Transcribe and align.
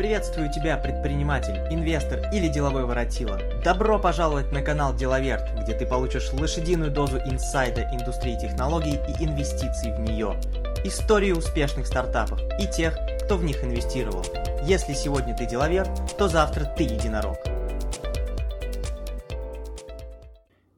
Приветствую 0.00 0.50
тебя, 0.50 0.78
предприниматель, 0.78 1.58
инвестор 1.70 2.20
или 2.32 2.48
деловой 2.48 2.86
воротила. 2.86 3.38
Добро 3.62 3.98
пожаловать 3.98 4.50
на 4.50 4.62
канал 4.62 4.94
Деловерт, 4.96 5.42
где 5.60 5.74
ты 5.74 5.84
получишь 5.84 6.32
лошадиную 6.32 6.90
дозу 6.90 7.18
инсайда 7.18 7.82
индустрии 7.92 8.40
технологий 8.40 8.94
и 8.94 9.24
инвестиций 9.26 9.94
в 9.94 10.00
нее. 10.00 10.40
Истории 10.86 11.32
успешных 11.32 11.86
стартапов 11.86 12.40
и 12.58 12.66
тех, 12.66 12.96
кто 13.22 13.36
в 13.36 13.44
них 13.44 13.62
инвестировал. 13.62 14.24
Если 14.64 14.94
сегодня 14.94 15.36
ты 15.36 15.44
деловер, 15.44 15.86
то 16.16 16.28
завтра 16.28 16.64
ты 16.64 16.84
единорог. 16.84 17.36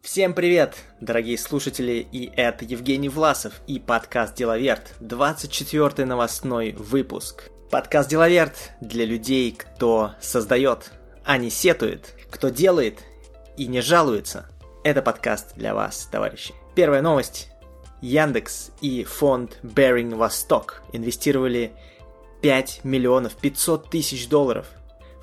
Всем 0.01 0.35
привет, 0.35 0.75
дорогие 1.01 1.39
слушатели, 1.39 2.05
и 2.11 2.33
это 2.35 2.65
Евгений 2.65 3.09
Власов 3.09 3.61
и 3.69 3.79
подкаст 3.79 4.35
Деловерт, 4.35 4.95
24 4.99 6.07
новостной 6.07 6.73
выпуск. 6.73 7.52
Подкаст 7.73 8.11
Деловерт 8.11 8.73
для 8.83 9.07
людей, 9.07 9.51
кто 9.51 10.13
создает, 10.21 10.93
а 11.25 11.39
не 11.39 11.49
сетует, 11.49 12.15
кто 12.31 12.51
делает 12.51 12.99
и 13.57 13.67
не 13.67 13.81
жалуется. 13.81 14.45
Это 14.85 15.01
подкаст 15.01 15.55
для 15.57 15.75
вас, 15.75 16.07
товарищи. 16.13 16.53
Первая 16.75 17.01
новость. 17.01 17.49
Яндекс 18.03 18.73
и 18.83 19.05
фонд 19.05 19.59
Bearing 19.63 20.17
Восток 20.17 20.83
инвестировали 20.93 21.73
5 22.43 22.81
миллионов 22.85 23.37
500 23.37 23.89
тысяч 23.89 24.29
долларов 24.29 24.67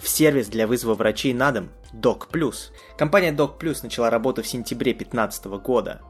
в 0.02 0.10
сервис 0.10 0.48
для 0.48 0.66
вызова 0.66 0.96
врачей 0.96 1.34
на 1.34 1.52
дом 1.52 1.70
Doc. 1.94 2.32
Компания 2.98 3.32
Doc 3.32 3.84
начала 3.84 4.10
работу 4.10 4.42
в 4.42 4.48
сентябре 4.48 4.94
2015 4.94 5.46
года. 5.62 6.02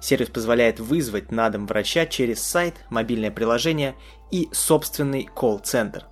Сервис 0.00 0.28
позволяет 0.28 0.78
вызвать 0.78 1.32
на 1.32 1.50
дом 1.50 1.66
врача 1.66 2.06
через 2.06 2.40
сайт, 2.40 2.74
мобильное 2.88 3.32
приложение 3.32 3.96
и 4.30 4.48
собственный 4.52 5.24
колл-центр. 5.24 6.04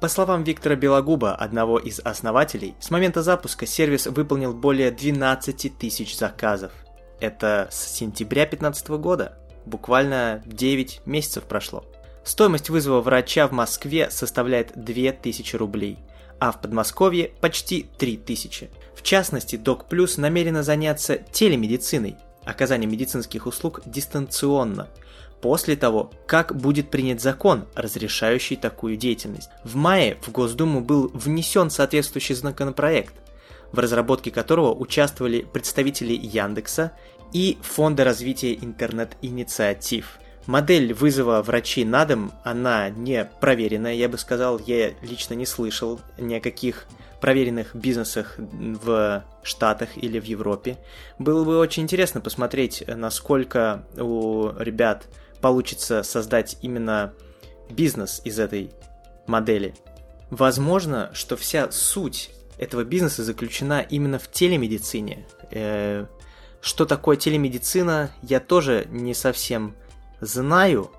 По 0.00 0.08
словам 0.08 0.44
Виктора 0.44 0.76
Белогуба, 0.76 1.34
одного 1.34 1.78
из 1.78 1.98
основателей, 1.98 2.74
с 2.78 2.90
момента 2.90 3.22
запуска 3.22 3.66
сервис 3.66 4.06
выполнил 4.06 4.54
более 4.54 4.92
12 4.92 5.76
тысяч 5.76 6.16
заказов. 6.16 6.70
Это 7.18 7.68
с 7.72 7.96
сентября 7.96 8.42
2015 8.42 8.88
года. 8.90 9.38
Буквально 9.66 10.40
9 10.46 11.02
месяцев 11.04 11.44
прошло. 11.44 11.84
Стоимость 12.22 12.70
вызова 12.70 13.00
врача 13.00 13.48
в 13.48 13.52
Москве 13.52 14.08
составляет 14.10 14.72
2000 14.76 15.56
рублей, 15.56 15.98
а 16.38 16.52
в 16.52 16.60
Подмосковье 16.60 17.32
почти 17.40 17.88
3000. 17.98 18.70
В 18.94 19.02
частности, 19.02 19.56
Doc 19.56 19.88
Plus 19.90 20.20
намерена 20.20 20.62
заняться 20.62 21.18
телемедициной, 21.18 22.16
оказанием 22.44 22.92
медицинских 22.92 23.46
услуг 23.46 23.80
дистанционно– 23.84 24.86
после 25.40 25.76
того, 25.76 26.10
как 26.26 26.56
будет 26.56 26.90
принят 26.90 27.20
закон, 27.20 27.66
разрешающий 27.74 28.56
такую 28.56 28.96
деятельность. 28.96 29.50
В 29.64 29.76
мае 29.76 30.16
в 30.22 30.30
Госдуму 30.30 30.80
был 30.80 31.10
внесен 31.14 31.70
соответствующий 31.70 32.34
законопроект, 32.34 33.14
в 33.72 33.78
разработке 33.78 34.30
которого 34.30 34.74
участвовали 34.74 35.42
представители 35.42 36.12
Яндекса 36.12 36.92
и 37.32 37.58
Фонда 37.62 38.04
развития 38.04 38.54
интернет-инициатив. 38.54 40.18
Модель 40.46 40.94
вызова 40.94 41.42
врачей 41.42 41.84
на 41.84 42.06
дом, 42.06 42.32
она 42.42 42.88
не 42.88 43.26
проверенная, 43.40 43.92
я 43.92 44.08
бы 44.08 44.16
сказал, 44.16 44.58
я 44.58 44.92
лично 45.02 45.34
не 45.34 45.44
слышал 45.44 46.00
ни 46.16 46.34
о 46.34 46.40
каких 46.40 46.86
проверенных 47.20 47.74
бизнесах 47.74 48.36
в 48.38 49.24
Штатах 49.42 49.90
или 49.96 50.18
в 50.18 50.24
Европе. 50.24 50.78
Было 51.18 51.44
бы 51.44 51.58
очень 51.58 51.82
интересно 51.82 52.22
посмотреть, 52.22 52.82
насколько 52.86 53.84
у 53.98 54.50
ребят 54.58 55.06
получится 55.40 56.02
создать 56.02 56.58
именно 56.62 57.14
бизнес 57.70 58.20
из 58.24 58.38
этой 58.38 58.70
модели. 59.26 59.74
Возможно, 60.30 61.10
что 61.14 61.36
вся 61.36 61.70
суть 61.70 62.30
этого 62.58 62.84
бизнеса 62.84 63.22
заключена 63.22 63.80
именно 63.80 64.18
в 64.18 64.30
телемедицине. 64.30 65.26
Э, 65.50 66.06
что 66.60 66.86
такое 66.86 67.16
телемедицина, 67.16 68.10
я 68.22 68.40
тоже 68.40 68.86
не 68.90 69.14
совсем 69.14 69.76
знаю. 70.20 70.90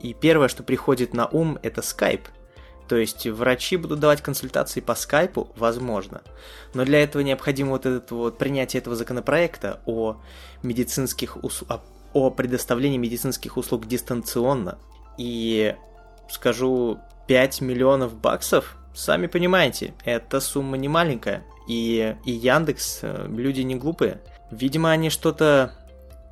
И 0.00 0.14
первое, 0.14 0.48
что 0.48 0.62
приходит 0.62 1.12
на 1.14 1.26
ум, 1.26 1.58
это 1.62 1.80
Skype. 1.80 2.28
То 2.88 2.96
есть 2.96 3.26
врачи 3.26 3.76
будут 3.76 4.00
давать 4.00 4.20
консультации 4.20 4.80
по 4.80 4.96
скайпу, 4.96 5.48
возможно. 5.54 6.22
Но 6.74 6.84
для 6.84 7.02
этого 7.02 7.22
необходимо 7.22 7.70
вот 7.70 7.86
это 7.86 8.14
вот 8.14 8.36
принятие 8.36 8.80
этого 8.80 8.96
законопроекта 8.96 9.80
о 9.86 10.16
медицинских 10.64 11.36
услугах, 11.44 11.82
о 12.12 12.30
предоставлении 12.30 12.98
медицинских 12.98 13.56
услуг 13.56 13.86
дистанционно. 13.86 14.78
И 15.18 15.74
скажу, 16.28 16.98
5 17.26 17.60
миллионов 17.60 18.14
баксов, 18.14 18.76
сами 18.94 19.26
понимаете, 19.26 19.94
это 20.04 20.40
сумма 20.40 20.76
не 20.76 20.88
маленькая. 20.88 21.44
И, 21.68 22.16
и 22.24 22.32
Яндекс, 22.32 23.00
э, 23.02 23.26
люди 23.28 23.60
не 23.60 23.76
глупые. 23.76 24.20
Видимо, 24.50 24.90
они 24.90 25.10
что-то 25.10 25.72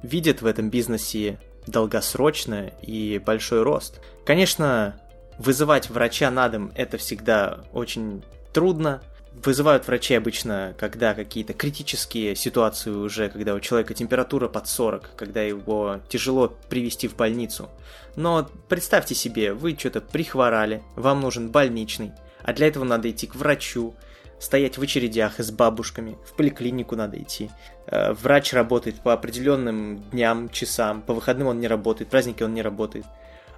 видят 0.02 0.42
в 0.42 0.46
этом 0.46 0.70
бизнесе 0.70 1.38
долгосрочное 1.66 2.72
и 2.82 3.20
большой 3.24 3.62
рост. 3.62 4.00
Конечно, 4.24 5.00
вызывать 5.38 5.90
врача 5.90 6.30
на 6.30 6.48
дом 6.48 6.72
это 6.74 6.98
всегда 6.98 7.60
очень 7.72 8.24
трудно, 8.52 9.02
Вызывают 9.44 9.86
врачей 9.86 10.18
обычно, 10.18 10.74
когда 10.78 11.14
какие-то 11.14 11.52
критические 11.52 12.34
ситуации 12.34 12.90
уже, 12.90 13.28
когда 13.28 13.54
у 13.54 13.60
человека 13.60 13.94
температура 13.94 14.48
под 14.48 14.66
40, 14.66 15.10
когда 15.16 15.42
его 15.42 16.00
тяжело 16.08 16.56
привести 16.68 17.06
в 17.06 17.14
больницу. 17.14 17.68
Но 18.16 18.48
представьте 18.68 19.14
себе, 19.14 19.52
вы 19.52 19.76
что-то 19.78 20.00
прихворали, 20.00 20.82
вам 20.96 21.20
нужен 21.20 21.50
больничный, 21.50 22.12
а 22.42 22.52
для 22.52 22.66
этого 22.66 22.82
надо 22.84 23.10
идти 23.10 23.28
к 23.28 23.36
врачу, 23.36 23.94
стоять 24.40 24.76
в 24.76 24.82
очередях 24.82 25.38
с 25.38 25.50
бабушками, 25.52 26.18
в 26.26 26.34
поликлинику 26.34 26.96
надо 26.96 27.22
идти. 27.22 27.50
Э, 27.86 28.12
врач 28.12 28.52
работает 28.52 29.00
по 29.00 29.12
определенным 29.12 30.02
дням, 30.10 30.48
часам, 30.48 31.00
по 31.00 31.14
выходным 31.14 31.46
он 31.46 31.60
не 31.60 31.68
работает, 31.68 32.10
праздники 32.10 32.42
он 32.42 32.54
не 32.54 32.62
работает. 32.62 33.06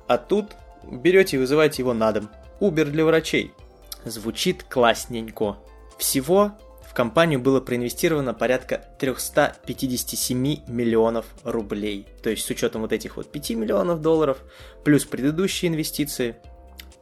А 0.07 0.19
тут 0.19 0.53
берете 0.83 1.37
и 1.37 1.41
вызываете 1.41 1.81
его 1.81 1.95
на 1.95 2.13
дом. 2.13 2.29
Убер 2.59 2.91
для 2.91 3.07
врачей. 3.07 3.55
Звучит 4.05 4.63
классненько. 4.65 5.57
Всего 6.01 6.53
в 6.89 6.95
компанию 6.95 7.41
было 7.41 7.61
проинвестировано 7.61 8.33
порядка 8.33 8.87
357 8.99 10.63
миллионов 10.67 11.27
рублей. 11.45 12.07
То 12.23 12.31
есть 12.31 12.47
с 12.47 12.51
учетом 12.51 12.81
вот 12.81 12.95
этих 12.95 13.19
вот 13.19 13.31
5 13.31 13.51
миллионов 13.51 14.01
долларов, 14.01 14.39
плюс 14.83 15.05
предыдущие 15.05 15.71
инвестиции. 15.71 16.37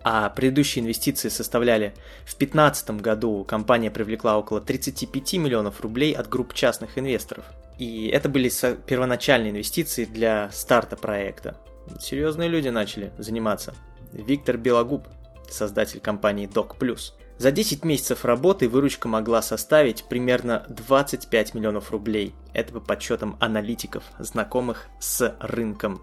А 0.03 0.28
предыдущие 0.31 0.82
инвестиции 0.82 1.28
составляли 1.28 1.94
в 2.25 2.37
2015 2.37 2.91
году 3.00 3.44
компания 3.44 3.92
привлекла 3.92 4.37
около 4.37 4.60
35 4.60 5.34
миллионов 5.34 5.81
рублей 5.81 6.12
от 6.12 6.28
групп 6.28 6.53
частных 6.53 6.98
инвесторов. 6.98 7.44
И 7.78 8.08
это 8.08 8.28
были 8.28 8.50
первоначальные 8.84 9.53
инвестиции 9.53 10.06
для 10.06 10.50
старта 10.50 10.97
проекта. 10.97 11.56
Серьезные 12.00 12.48
люди 12.48 12.69
начали 12.69 13.12
заниматься. 13.16 13.75
Виктор 14.12 14.56
Белогуб, 14.56 15.06
создатель 15.48 16.00
компании 16.00 16.48
Doc 16.48 16.76
Plus. 16.76 17.12
За 17.38 17.53
10 17.53 17.84
месяцев 17.84 18.25
работы 18.25 18.69
выручка 18.69 19.06
могла 19.06 19.43
составить 19.43 20.04
примерно 20.04 20.66
25 20.69 21.54
миллионов 21.54 21.93
рублей. 21.93 22.34
Это 22.53 22.72
по 22.72 22.81
подсчетам 22.81 23.37
аналитиков, 23.38 24.03
знакомых 24.19 24.88
с 24.99 25.37
рынком. 25.38 26.03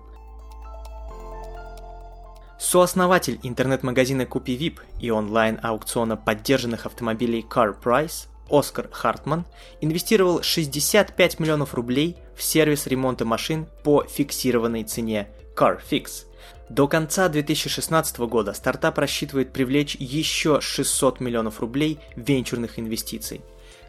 Сооснователь 2.57 3.37
интернет-магазина 3.43 4.21
CupiVip 4.21 4.79
и 5.01 5.11
онлайн-аукциона 5.11 6.15
поддержанных 6.15 6.85
автомобилей 6.85 7.45
Car 7.47 7.75
Price 7.79 8.27
Оскар 8.49 8.87
Хартман 8.89 9.43
инвестировал 9.81 10.41
65 10.41 11.39
миллионов 11.39 11.73
рублей 11.73 12.15
в 12.37 12.43
сервис 12.43 12.87
ремонта 12.87 13.25
машин 13.25 13.67
по 13.83 14.05
фиксированной 14.05 14.85
цене 14.85 15.27
CarFix– 15.57 16.25
до 16.69 16.87
конца 16.87 17.29
2016 17.29 18.17
года 18.19 18.53
стартап 18.53 18.97
рассчитывает 18.97 19.53
привлечь 19.53 19.95
еще 19.95 20.61
600 20.61 21.19
миллионов 21.19 21.59
рублей 21.59 21.99
венчурных 22.15 22.79
инвестиций. 22.79 23.41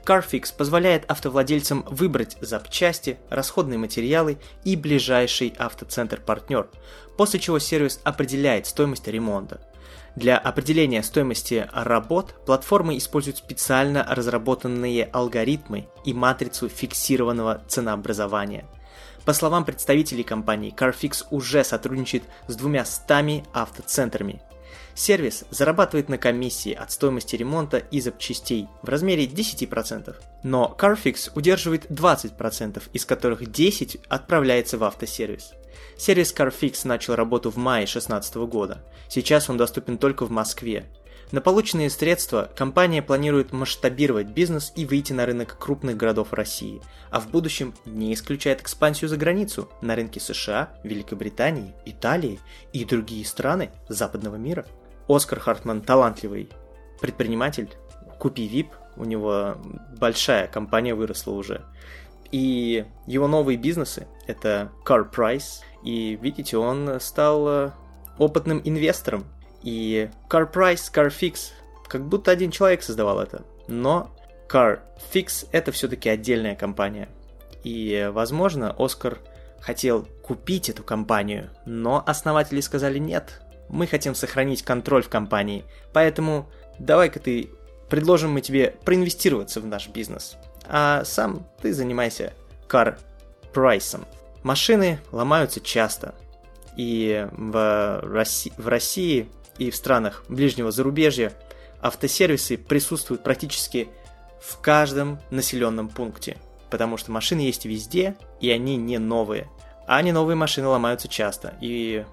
Carfix 0.05 0.55
позволяет 0.57 1.11
автовладельцам 1.11 1.85
выбрать 1.89 2.37
запчасти, 2.41 3.19
расходные 3.29 3.79
материалы 3.79 4.39
и 4.63 4.77
ближайший 4.77 5.55
автоцентр-партнер, 5.59 6.69
после 7.17 7.41
чего 7.41 7.59
сервис 7.59 8.01
определяет 8.05 8.67
стоимость 8.67 9.09
ремонта. 9.09 9.61
Для 10.15 10.39
определения 10.39 11.03
стоимости 11.03 11.69
работ 11.73 12.35
платформы 12.47 12.97
используют 12.99 13.39
специально 13.39 14.07
разработанные 14.09 15.05
алгоритмы 15.13 15.89
и 16.05 16.13
матрицу 16.13 16.69
фиксированного 16.69 17.63
ценообразования– 17.67 18.67
по 19.27 19.33
словам 19.33 19.65
представителей 19.65 20.23
компании, 20.23 20.73
CarFix 20.73 21.27
уже 21.31 21.65
сотрудничает 21.65 22.23
с 22.47 22.55
двумя 22.55 22.85
стами 22.85 23.45
автоцентрами. 23.53 24.41
Сервис 24.95 25.45
зарабатывает 25.51 26.09
на 26.09 26.17
комиссии 26.17 26.73
от 26.73 26.93
стоимости 26.93 27.35
ремонта 27.35 27.79
и 27.79 28.01
запчастей 28.01 28.69
в 28.83 28.89
размере 28.89 29.27
10%, 29.27 30.15
но 30.45 30.75
CarFix 30.79 31.33
удерживает 31.35 31.91
20%, 31.91 32.81
из 32.93 33.05
которых 33.05 33.43
10% 33.43 34.01
отправляется 34.09 34.79
в 34.79 34.85
автосервис. 34.85 35.55
Сервис 35.99 36.33
CarFix 36.33 36.87
начал 36.87 37.17
работу 37.17 37.51
в 37.51 37.57
мае 37.57 37.85
2016 37.85 38.37
года. 38.37 38.85
Сейчас 39.09 39.51
он 39.51 39.57
доступен 39.57 39.99
только 39.99 40.25
в 40.25 40.31
Москве. 40.31 40.87
На 41.33 41.41
полученные 41.41 41.91
средства 41.91 42.49
компания 42.55 43.03
планирует 43.03 43.53
масштабировать 43.53 44.29
бизнес 44.29 44.73
и 44.77 44.87
выйти 44.87 45.13
на 45.13 45.27
рынок 45.27 45.59
крупных 45.59 45.97
городов 45.97 46.33
России, 46.33 46.81
а 47.11 47.19
в 47.19 47.29
будущем 47.31 47.75
не 47.85 48.15
исключает 48.15 48.61
экспансию 48.61 49.09
за 49.09 49.17
границу 49.17 49.69
на 49.83 49.97
рынки 49.97 50.21
США, 50.21 50.71
Великобритании, 50.85 51.75
Италии 51.85 52.39
и 52.73 52.85
другие 52.85 53.25
страны 53.25 53.71
западного 53.89 54.37
мира. 54.37 54.67
Оскар 55.09 55.41
Хартман 55.41 55.81
талантливый 55.81 56.49
предприниматель, 57.01 57.71
купи 58.21 58.49
VIP, 58.49 58.69
у 58.97 59.05
него 59.05 59.57
большая 59.99 60.47
компания 60.47 60.95
выросла 60.95 61.33
уже. 61.33 61.65
И 62.31 62.85
его 63.07 63.27
новые 63.27 63.57
бизнесы— 63.57 64.07
это 64.29 64.71
Car 64.85 65.11
Price, 65.13 65.63
и 65.83 66.17
видите, 66.21 66.57
он 66.57 67.01
стал 67.01 67.49
э, 67.49 67.71
опытным 68.19 68.61
инвестором 68.65 69.25
и 69.67 70.09
CarPrice, 70.31 70.93
CarFix, 70.93 71.51
как 71.89 72.07
будто 72.07 72.31
один 72.31 72.53
человек 72.53 72.85
создавал 72.85 73.19
это. 73.19 73.43
Но 73.67 74.15
CarFix 74.49 75.49
это 75.51 75.73
все-таки 75.73 76.09
отдельная 76.09 76.55
компания. 76.55 77.09
И, 77.65 78.09
возможно, 78.13 78.75
Оскар 78.79 79.19
хотел 79.61 80.07
купить 80.23 80.69
эту 80.71 80.85
компанию, 80.85 81.51
но 81.65 82.01
основатели 82.07 82.61
сказали 82.61 82.99
нет, 82.99 83.43
мы 83.69 83.89
хотим 83.89 84.15
сохранить 84.15 84.63
контроль 84.63 85.03
в 85.03 85.09
компании, 85.09 85.65
поэтому 85.93 86.49
давай-ка 86.79 87.19
ты 87.19 87.51
предложим 87.89 88.31
мы 88.31 88.43
тебе 88.43 88.77
проинвестироваться 88.85 89.61
в 89.61 89.67
наш 89.67 89.89
бизнес, 89.89 90.37
а 90.69 91.03
сам 91.05 91.45
ты 91.61 91.73
занимайся 91.73 92.35
car 92.69 93.01
прайсом. 93.53 94.05
Машины 94.45 95.01
ломаются 95.11 95.61
часто, 95.61 96.15
и 96.77 97.27
в 97.33 98.01
России, 98.05 98.53
в 98.57 98.69
России 98.69 99.29
и 99.59 99.71
в 99.71 99.77
странах 99.77 100.25
ближнего 100.29 100.71
зарубежья 100.71 101.33
автосервисы 101.81 102.57
присутствуют 102.57 103.23
практически 103.23 103.89
в 104.41 104.59
каждом 104.61 105.21
населенном 105.31 105.89
пункте, 105.89 106.37
потому 106.71 106.97
что 106.97 107.11
машины 107.11 107.41
есть 107.41 107.65
везде, 107.65 108.17
и 108.41 108.51
они 108.51 108.77
не 108.77 108.99
новые. 108.99 109.49
А 109.87 110.03
не 110.03 110.13
новые 110.13 110.37
машины 110.37 110.67
ломаются 110.67 111.09
часто, 111.09 111.55
и 111.61 112.05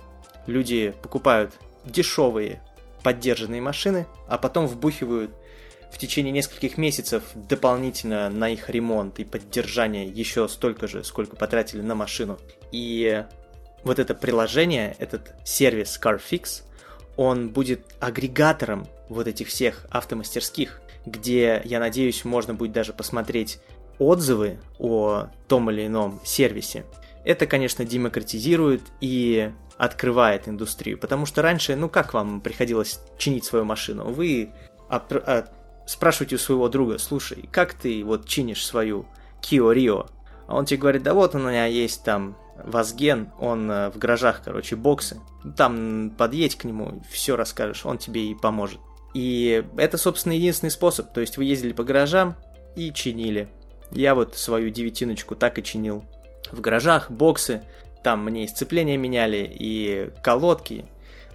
люди 0.47 0.93
покупают 1.01 1.53
дешевые 1.85 2.61
поддержанные 3.01 3.61
машины, 3.61 4.07
а 4.27 4.37
потом 4.37 4.67
вбухивают 4.67 5.31
в 5.91 5.97
течение 5.97 6.31
нескольких 6.31 6.77
месяцев 6.77 7.23
дополнительно 7.35 8.29
на 8.29 8.49
их 8.49 8.69
ремонт 8.69 9.19
и 9.19 9.25
поддержание 9.25 10.07
еще 10.07 10.47
столько 10.47 10.87
же, 10.87 11.03
сколько 11.03 11.35
потратили 11.35 11.81
на 11.81 11.93
машину. 11.93 12.39
И 12.71 13.23
вот 13.83 13.99
это 13.99 14.15
приложение, 14.15 14.95
этот 14.97 15.35
сервис 15.45 15.99
CarFix, 16.01 16.63
он 17.17 17.49
будет 17.49 17.85
агрегатором 17.99 18.87
вот 19.09 19.27
этих 19.27 19.47
всех 19.47 19.85
автомастерских, 19.89 20.81
где, 21.05 21.61
я 21.65 21.79
надеюсь, 21.79 22.25
можно 22.25 22.53
будет 22.53 22.71
даже 22.71 22.93
посмотреть 22.93 23.59
отзывы 23.99 24.59
о 24.79 25.27
том 25.47 25.69
или 25.69 25.85
ином 25.87 26.19
сервисе. 26.23 26.85
Это, 27.25 27.45
конечно, 27.45 27.85
демократизирует 27.85 28.81
и 28.99 29.51
открывает 29.77 30.47
индустрию, 30.47 30.97
потому 30.97 31.25
что 31.25 31.41
раньше, 31.41 31.75
ну 31.75 31.89
как 31.89 32.13
вам 32.13 32.41
приходилось 32.41 32.99
чинить 33.17 33.45
свою 33.45 33.65
машину? 33.65 34.05
Вы 34.05 34.51
от, 34.89 35.51
спрашиваете 35.87 36.35
у 36.35 36.39
своего 36.39 36.69
друга, 36.69 36.97
слушай, 36.97 37.49
как 37.51 37.73
ты 37.73 38.03
вот 38.03 38.27
чинишь 38.27 38.65
свою 38.65 39.05
Kia 39.41 39.73
Rio? 39.73 40.09
А 40.47 40.55
он 40.55 40.65
тебе 40.65 40.79
говорит, 40.79 41.03
да 41.03 41.13
вот 41.13 41.35
у 41.35 41.39
меня 41.39 41.65
есть 41.65 42.03
там 42.03 42.37
Вазген, 42.63 43.31
он 43.39 43.69
э, 43.69 43.89
в 43.89 43.97
гаражах, 43.97 44.41
короче, 44.43 44.75
боксы. 44.75 45.19
Там 45.57 46.11
подъедь 46.17 46.55
к 46.55 46.63
нему, 46.63 47.01
все 47.09 47.35
расскажешь, 47.35 47.85
он 47.85 47.97
тебе 47.97 48.27
и 48.27 48.35
поможет. 48.35 48.79
И 49.13 49.63
это, 49.77 49.97
собственно, 49.97 50.33
единственный 50.33 50.69
способ. 50.69 51.13
То 51.13 51.21
есть 51.21 51.37
вы 51.37 51.45
ездили 51.45 51.73
по 51.73 51.83
гаражам 51.83 52.35
и 52.75 52.91
чинили. 52.93 53.49
Я 53.91 54.15
вот 54.15 54.35
свою 54.35 54.69
девятиночку 54.69 55.35
так 55.35 55.59
и 55.59 55.63
чинил. 55.63 56.03
В 56.51 56.61
гаражах 56.61 57.11
боксы, 57.11 57.63
там 58.03 58.23
мне 58.25 58.45
и 58.45 58.47
сцепления 58.47 58.97
меняли, 58.97 59.47
и 59.51 60.11
колодки, 60.23 60.85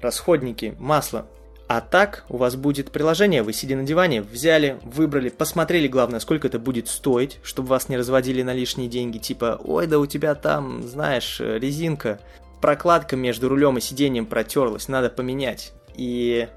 расходники, 0.01 0.75
масло. 0.79 1.27
А 1.69 1.83
так 1.83 2.25
у 2.31 2.39
вас 2.39 2.57
будет 2.57 2.91
приложение, 2.91 3.43
вы 3.43 3.53
сидя 3.53 3.77
на 3.77 3.83
диване, 3.83 4.23
взяли, 4.23 4.81
выбрали, 4.85 5.29
посмотрели, 5.29 5.87
главное, 5.87 6.19
сколько 6.19 6.49
это 6.49 6.59
будет 6.59 6.89
стоить, 6.89 7.39
чтобы 7.43 7.69
вас 7.69 7.91
не 7.91 7.99
разводили 7.99 8.41
на 8.43 8.55
лишние 8.55 8.89
деньги, 8.89 9.19
типа, 9.19 9.61
ой, 9.63 9.87
да 9.87 9.99
у 9.99 10.07
тебя 10.07 10.35
там, 10.35 10.83
знаешь, 10.83 11.41
резинка, 11.41 12.21
прокладка 12.63 13.17
между 13.17 13.51
рулем 13.51 13.77
и 13.77 13.83
сиденьем 13.83 14.25
протерлась, 14.25 14.89
надо 14.89 15.11
поменять. 15.11 15.75
И 15.95 16.49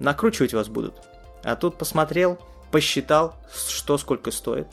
накручивать 0.00 0.52
вас 0.52 0.68
будут. 0.68 0.94
А 1.44 1.54
тут 1.54 1.78
посмотрел, 1.78 2.36
посчитал, 2.72 3.36
что 3.68 3.98
сколько 3.98 4.32
стоит. 4.32 4.66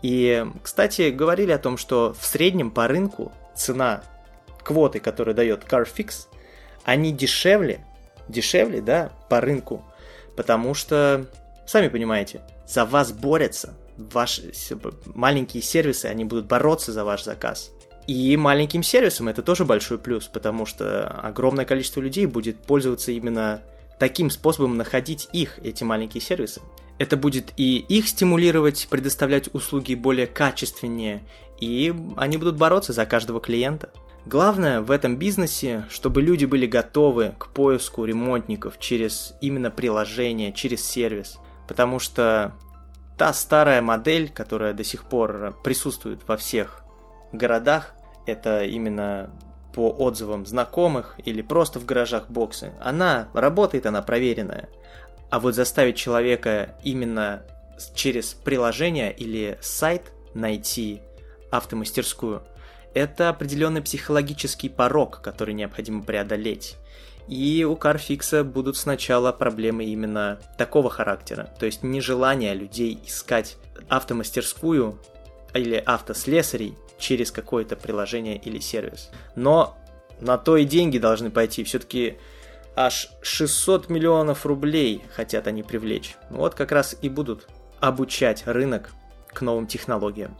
И, 0.00 0.46
кстати, 0.62 1.10
говорили 1.10 1.52
о 1.52 1.58
том, 1.58 1.76
что 1.76 2.14
в 2.18 2.24
среднем 2.24 2.70
по 2.70 2.88
рынку 2.88 3.32
цена 3.54 4.02
квоты, 4.62 4.98
которую 4.98 5.34
дает 5.34 5.64
CarFix, 5.64 6.26
они 6.84 7.12
дешевле, 7.12 7.84
дешевле, 8.30 8.80
да, 8.80 9.12
по 9.28 9.40
рынку, 9.40 9.84
потому 10.36 10.74
что, 10.74 11.26
сами 11.66 11.88
понимаете, 11.88 12.40
за 12.66 12.84
вас 12.84 13.12
борются, 13.12 13.74
ваши 13.96 14.52
маленькие 15.14 15.62
сервисы, 15.62 16.06
они 16.06 16.24
будут 16.24 16.46
бороться 16.46 16.92
за 16.92 17.04
ваш 17.04 17.24
заказ. 17.24 17.70
И 18.06 18.36
маленьким 18.36 18.82
сервисам 18.82 19.28
это 19.28 19.42
тоже 19.42 19.64
большой 19.64 19.98
плюс, 19.98 20.26
потому 20.26 20.66
что 20.66 21.06
огромное 21.06 21.64
количество 21.64 22.00
людей 22.00 22.26
будет 22.26 22.58
пользоваться 22.58 23.12
именно 23.12 23.62
таким 23.98 24.30
способом 24.30 24.76
находить 24.76 25.28
их, 25.32 25.58
эти 25.62 25.84
маленькие 25.84 26.20
сервисы. 26.20 26.60
Это 26.98 27.16
будет 27.16 27.52
и 27.56 27.78
их 27.78 28.08
стимулировать, 28.08 28.88
предоставлять 28.90 29.54
услуги 29.54 29.94
более 29.94 30.26
качественнее, 30.26 31.22
и 31.60 31.94
они 32.16 32.36
будут 32.36 32.56
бороться 32.56 32.92
за 32.92 33.06
каждого 33.06 33.40
клиента. 33.40 33.90
Главное 34.26 34.82
в 34.82 34.90
этом 34.90 35.16
бизнесе, 35.16 35.86
чтобы 35.88 36.20
люди 36.20 36.44
были 36.44 36.66
готовы 36.66 37.34
к 37.38 37.48
поиску 37.48 38.04
ремонтников 38.04 38.78
через 38.78 39.34
именно 39.40 39.70
приложение, 39.70 40.52
через 40.52 40.84
сервис. 40.84 41.38
Потому 41.66 41.98
что 41.98 42.52
та 43.16 43.32
старая 43.32 43.80
модель, 43.80 44.28
которая 44.28 44.74
до 44.74 44.84
сих 44.84 45.04
пор 45.04 45.56
присутствует 45.64 46.20
во 46.26 46.36
всех 46.36 46.82
городах, 47.32 47.94
это 48.26 48.64
именно 48.64 49.30
по 49.72 49.88
отзывам 49.88 50.44
знакомых 50.44 51.16
или 51.24 51.40
просто 51.42 51.78
в 51.78 51.86
гаражах 51.86 52.28
боксы, 52.28 52.72
она 52.80 53.28
работает, 53.32 53.86
она 53.86 54.02
проверенная. 54.02 54.68
А 55.30 55.40
вот 55.40 55.54
заставить 55.54 55.96
человека 55.96 56.74
именно 56.82 57.42
через 57.94 58.34
приложение 58.34 59.12
или 59.12 59.56
сайт 59.62 60.12
найти 60.34 61.00
автомастерскую– 61.50 62.42
это 62.94 63.28
определенный 63.28 63.82
психологический 63.82 64.68
порог, 64.68 65.20
который 65.22 65.54
необходимо 65.54 66.02
преодолеть. 66.02 66.76
И 67.28 67.64
у 67.64 67.76
Карфикса 67.76 68.42
будут 68.42 68.76
сначала 68.76 69.30
проблемы 69.30 69.84
именно 69.84 70.40
такого 70.58 70.90
характера, 70.90 71.48
то 71.58 71.66
есть 71.66 71.82
нежелание 71.84 72.54
людей 72.54 72.98
искать 73.06 73.56
автомастерскую 73.88 74.98
или 75.54 75.76
автослесарей 75.76 76.76
через 76.98 77.30
какое-то 77.30 77.76
приложение 77.76 78.36
или 78.36 78.58
сервис. 78.58 79.10
Но 79.36 79.76
на 80.20 80.38
то 80.38 80.56
и 80.56 80.64
деньги 80.64 80.98
должны 80.98 81.30
пойти. 81.30 81.64
Все-таки 81.64 82.18
аж 82.76 83.10
600 83.22 83.88
миллионов 83.88 84.44
рублей 84.46 85.02
хотят 85.14 85.46
они 85.46 85.62
привлечь. 85.62 86.16
Вот 86.30 86.54
как 86.54 86.72
раз 86.72 86.96
и 87.00 87.08
будут 87.08 87.48
обучать 87.80 88.42
рынок 88.46 88.90
к 89.28 89.40
новым 89.40 89.66
технологиям. 89.66 90.36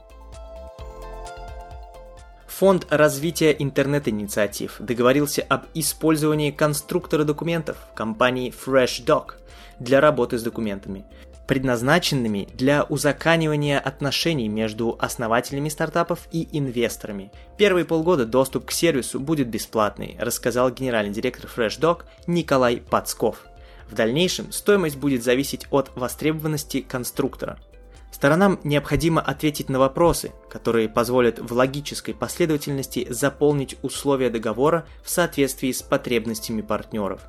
Фонд 2.61 2.85
развития 2.91 3.55
интернет-инициатив 3.57 4.75
договорился 4.77 5.41
об 5.41 5.63
использовании 5.73 6.51
конструктора 6.51 7.23
документов 7.23 7.75
компании 7.95 8.53
FreshDoc 8.53 9.31
для 9.79 9.99
работы 9.99 10.37
с 10.37 10.43
документами, 10.43 11.03
предназначенными 11.47 12.47
для 12.53 12.83
узаканивания 12.83 13.79
отношений 13.79 14.47
между 14.47 14.95
основателями 14.99 15.69
стартапов 15.69 16.27
и 16.31 16.47
инвесторами. 16.55 17.31
Первые 17.57 17.83
полгода 17.83 18.27
доступ 18.27 18.65
к 18.65 18.71
сервису 18.71 19.19
будет 19.19 19.47
бесплатный, 19.47 20.15
рассказал 20.19 20.69
генеральный 20.69 21.15
директор 21.15 21.49
FreshDoc 21.49 22.03
Николай 22.27 22.77
Пацков. 22.77 23.43
В 23.89 23.95
дальнейшем 23.95 24.51
стоимость 24.51 24.97
будет 24.97 25.23
зависеть 25.23 25.65
от 25.71 25.89
востребованности 25.95 26.81
конструктора– 26.81 27.57
Сторонам 28.11 28.59
необходимо 28.63 29.21
ответить 29.21 29.69
на 29.69 29.79
вопросы, 29.79 30.31
которые 30.49 30.89
позволят 30.89 31.39
в 31.39 31.53
логической 31.53 32.13
последовательности 32.13 33.07
заполнить 33.09 33.77
условия 33.81 34.29
договора 34.29 34.85
в 35.03 35.09
соответствии 35.09 35.71
с 35.71 35.81
потребностями 35.81 36.61
партнеров. 36.61 37.21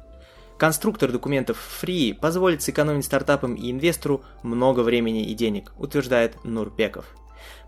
Конструктор 0.58 1.10
документов 1.10 1.58
Free 1.82 2.14
позволит 2.14 2.62
сэкономить 2.62 3.04
стартапам 3.04 3.54
и 3.54 3.70
инвестору 3.70 4.22
много 4.42 4.80
времени 4.80 5.24
и 5.24 5.34
денег, 5.34 5.72
утверждает 5.78 6.44
Нурпеков. 6.44 7.06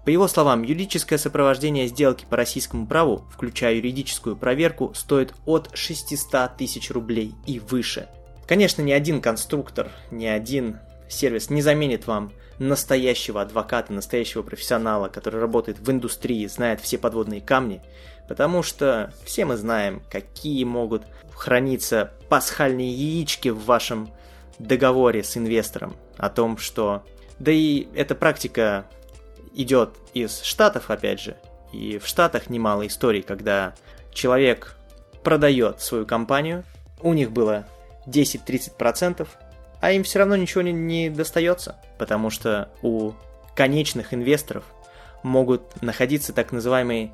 По 0.04 0.10
его 0.10 0.28
словам, 0.28 0.62
юридическое 0.62 1.18
сопровождение 1.18 1.88
сделки 1.88 2.26
по 2.28 2.36
российскому 2.36 2.86
праву, 2.86 3.24
включая 3.32 3.76
юридическую 3.76 4.36
проверку, 4.36 4.92
стоит 4.94 5.34
от 5.46 5.70
600 5.72 6.56
тысяч 6.56 6.90
рублей 6.90 7.34
и 7.46 7.58
выше– 7.58 8.08
Конечно, 8.46 8.82
ни 8.82 8.92
один 8.92 9.20
конструктор, 9.20 9.90
ни 10.10 10.26
один 10.26 10.78
сервис 11.08 11.50
не 11.50 11.62
заменит 11.62 12.06
вам 12.06 12.32
настоящего 12.58 13.42
адвоката, 13.42 13.92
настоящего 13.92 14.42
профессионала, 14.42 15.08
который 15.08 15.40
работает 15.40 15.78
в 15.78 15.90
индустрии, 15.90 16.46
знает 16.46 16.80
все 16.80 16.98
подводные 16.98 17.40
камни, 17.40 17.82
потому 18.28 18.62
что 18.62 19.12
все 19.24 19.44
мы 19.44 19.56
знаем, 19.56 20.02
какие 20.10 20.64
могут 20.64 21.02
храниться 21.34 22.12
пасхальные 22.28 22.90
яички 22.90 23.48
в 23.48 23.64
вашем 23.64 24.10
договоре 24.58 25.24
с 25.24 25.36
инвестором 25.36 25.96
о 26.16 26.30
том, 26.30 26.58
что... 26.58 27.04
Да 27.40 27.50
и 27.50 27.88
эта 27.94 28.14
практика 28.14 28.86
идет 29.54 29.96
из 30.12 30.40
Штатов, 30.42 30.90
опять 30.90 31.20
же, 31.20 31.36
и 31.72 31.98
в 31.98 32.06
Штатах 32.06 32.48
немало 32.48 32.86
историй, 32.86 33.22
когда 33.22 33.74
человек 34.12 34.76
продает 35.24 35.80
свою 35.80 36.06
компанию, 36.06 36.64
у 37.00 37.12
них 37.12 37.32
было 37.32 37.66
10-30%, 38.06 39.26
а 39.84 39.92
им 39.92 40.02
все 40.02 40.20
равно 40.20 40.34
ничего 40.34 40.62
не, 40.62 40.72
не 40.72 41.10
достается, 41.10 41.76
потому 41.98 42.30
что 42.30 42.70
у 42.80 43.12
конечных 43.54 44.14
инвесторов 44.14 44.64
могут 45.22 45.82
находиться 45.82 46.32
так 46.32 46.52
называемые 46.52 47.12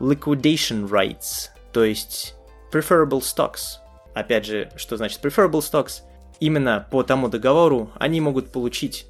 liquidation 0.00 0.88
rights, 0.88 1.50
то 1.72 1.84
есть 1.84 2.34
preferable 2.72 3.20
stocks. 3.20 3.76
Опять 4.14 4.46
же, 4.46 4.68
что 4.74 4.96
значит 4.96 5.24
preferable 5.24 5.60
stocks? 5.60 6.02
Именно 6.40 6.88
по 6.90 7.04
тому 7.04 7.28
договору 7.28 7.92
они 8.00 8.20
могут 8.20 8.50
получить 8.50 9.06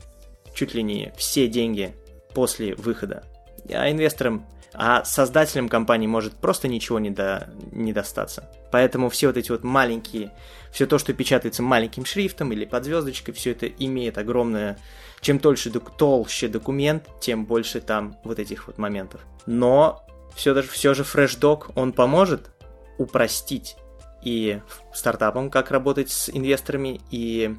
чуть 0.52 0.74
ли 0.74 0.82
не 0.82 1.10
все 1.16 1.48
деньги 1.48 1.94
после 2.34 2.74
выхода. 2.74 3.24
А 3.72 3.90
инвесторам 3.90 4.44
а 4.80 5.04
создателям 5.04 5.68
компании 5.68 6.06
может 6.06 6.34
просто 6.34 6.68
ничего 6.68 7.00
не, 7.00 7.10
до, 7.10 7.50
не 7.72 7.92
достаться. 7.92 8.48
Поэтому 8.70 9.08
все 9.08 9.26
вот 9.26 9.36
эти 9.36 9.50
вот 9.50 9.64
маленькие, 9.64 10.30
все 10.70 10.86
то, 10.86 10.98
что 10.98 11.12
печатается 11.12 11.64
маленьким 11.64 12.04
шрифтом 12.04 12.52
или 12.52 12.64
под 12.64 12.84
звездочкой, 12.84 13.34
все 13.34 13.50
это 13.50 13.66
имеет 13.66 14.18
огромное... 14.18 14.78
Чем 15.20 15.40
толще, 15.40 15.70
толще 15.70 16.46
документ, 16.46 17.08
тем 17.20 17.44
больше 17.44 17.80
там 17.80 18.18
вот 18.22 18.38
этих 18.38 18.68
вот 18.68 18.78
моментов. 18.78 19.20
Но 19.46 20.06
все, 20.36 20.54
даже, 20.54 20.68
все 20.68 20.94
же 20.94 21.02
FreshDoc, 21.02 21.72
он 21.74 21.92
поможет 21.92 22.52
упростить 22.98 23.76
и 24.22 24.60
стартапам, 24.94 25.50
как 25.50 25.72
работать 25.72 26.10
с 26.12 26.30
инвесторами, 26.30 27.00
и 27.10 27.56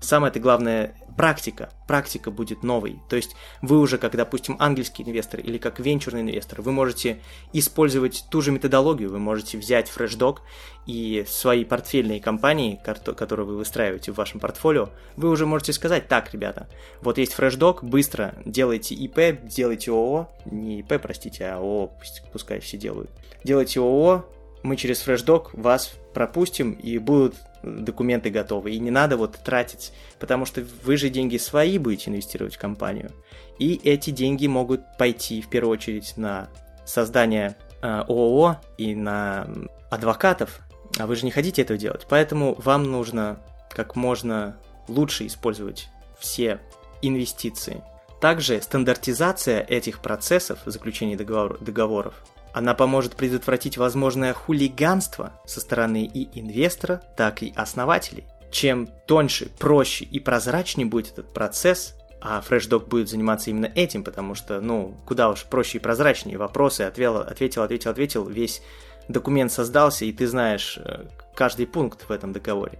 самое 0.00 0.30
это 0.30 0.40
главное, 0.40 0.94
практика. 1.16 1.70
Практика 1.86 2.30
будет 2.30 2.62
новой. 2.62 2.98
То 3.08 3.16
есть 3.16 3.36
вы 3.60 3.78
уже, 3.80 3.98
как, 3.98 4.16
допустим, 4.16 4.56
ангельский 4.58 5.04
инвестор 5.04 5.40
или 5.40 5.58
как 5.58 5.80
венчурный 5.80 6.22
инвестор, 6.22 6.62
вы 6.62 6.72
можете 6.72 7.20
использовать 7.52 8.24
ту 8.30 8.40
же 8.40 8.52
методологию. 8.52 9.10
Вы 9.10 9.18
можете 9.18 9.58
взять 9.58 9.90
FreshDoc 9.94 10.38
и 10.86 11.24
свои 11.28 11.64
портфельные 11.64 12.20
компании, 12.20 12.80
которые 12.82 13.46
вы 13.46 13.56
выстраиваете 13.56 14.12
в 14.12 14.16
вашем 14.16 14.40
портфолио, 14.40 14.90
вы 15.16 15.30
уже 15.30 15.46
можете 15.46 15.72
сказать, 15.72 16.08
так, 16.08 16.32
ребята, 16.32 16.68
вот 17.00 17.18
есть 17.18 17.34
FreshDoc, 17.38 17.84
быстро 17.84 18.34
делайте 18.44 18.94
ИП, 18.94 19.42
делайте 19.44 19.92
ООО, 19.92 20.28
не 20.46 20.80
ИП, 20.80 21.00
простите, 21.00 21.46
а 21.46 21.58
ООО, 21.58 21.92
пускай 22.32 22.60
все 22.60 22.76
делают. 22.76 23.10
Делайте 23.44 23.80
ООО, 23.80 24.24
мы 24.62 24.76
через 24.76 25.06
FreshDoc 25.06 25.50
вас 25.52 25.94
пропустим 26.14 26.72
и 26.72 26.98
будут 26.98 27.34
документы 27.62 28.30
готовы. 28.30 28.72
И 28.72 28.78
не 28.78 28.90
надо 28.90 29.16
вот 29.16 29.38
тратить, 29.44 29.92
потому 30.18 30.44
что 30.44 30.64
вы 30.84 30.96
же 30.96 31.08
деньги 31.08 31.36
свои 31.36 31.78
будете 31.78 32.10
инвестировать 32.10 32.56
в 32.56 32.58
компанию. 32.58 33.12
И 33.58 33.80
эти 33.84 34.10
деньги 34.10 34.46
могут 34.46 34.80
пойти 34.98 35.40
в 35.40 35.48
первую 35.48 35.72
очередь 35.74 36.16
на 36.16 36.48
создание 36.84 37.56
э, 37.82 37.86
ООО 38.08 38.60
и 38.78 38.94
на 38.94 39.46
адвокатов, 39.90 40.60
а 40.98 41.06
вы 41.06 41.16
же 41.16 41.24
не 41.24 41.30
хотите 41.30 41.62
этого 41.62 41.78
делать. 41.78 42.06
Поэтому 42.08 42.54
вам 42.54 42.84
нужно 42.90 43.38
как 43.70 43.96
можно 43.96 44.56
лучше 44.88 45.26
использовать 45.26 45.88
все 46.18 46.60
инвестиции. 47.00 47.82
Также 48.20 48.62
стандартизация 48.62 49.62
этих 49.62 50.00
процессов 50.00 50.60
заключения 50.64 51.16
договор, 51.16 51.58
договоров 51.60 52.14
она 52.52 52.74
поможет 52.74 53.16
предотвратить 53.16 53.76
возможное 53.76 54.34
хулиганство 54.34 55.40
со 55.46 55.60
стороны 55.60 56.04
и 56.04 56.38
инвестора, 56.38 57.02
так 57.16 57.42
и 57.42 57.52
основателей. 57.56 58.24
Чем 58.50 58.88
тоньше, 59.06 59.48
проще 59.58 60.04
и 60.04 60.20
прозрачнее 60.20 60.86
будет 60.86 61.12
этот 61.12 61.32
процесс, 61.32 61.94
а 62.20 62.42
FreshDoc 62.46 62.86
будет 62.86 63.08
заниматься 63.08 63.50
именно 63.50 63.70
этим, 63.74 64.04
потому 64.04 64.34
что, 64.34 64.60
ну, 64.60 64.94
куда 65.06 65.30
уж 65.30 65.44
проще 65.44 65.78
и 65.78 65.80
прозрачнее. 65.80 66.38
Вопросы 66.38 66.82
отвел, 66.82 67.16
ответил, 67.16 67.62
ответил, 67.62 67.90
ответил, 67.90 68.28
весь 68.28 68.62
документ 69.08 69.50
создался, 69.50 70.04
и 70.04 70.12
ты 70.12 70.28
знаешь 70.28 70.78
э, 70.78 71.06
каждый 71.34 71.66
пункт 71.66 72.08
в 72.08 72.12
этом 72.12 72.32
договоре. 72.32 72.78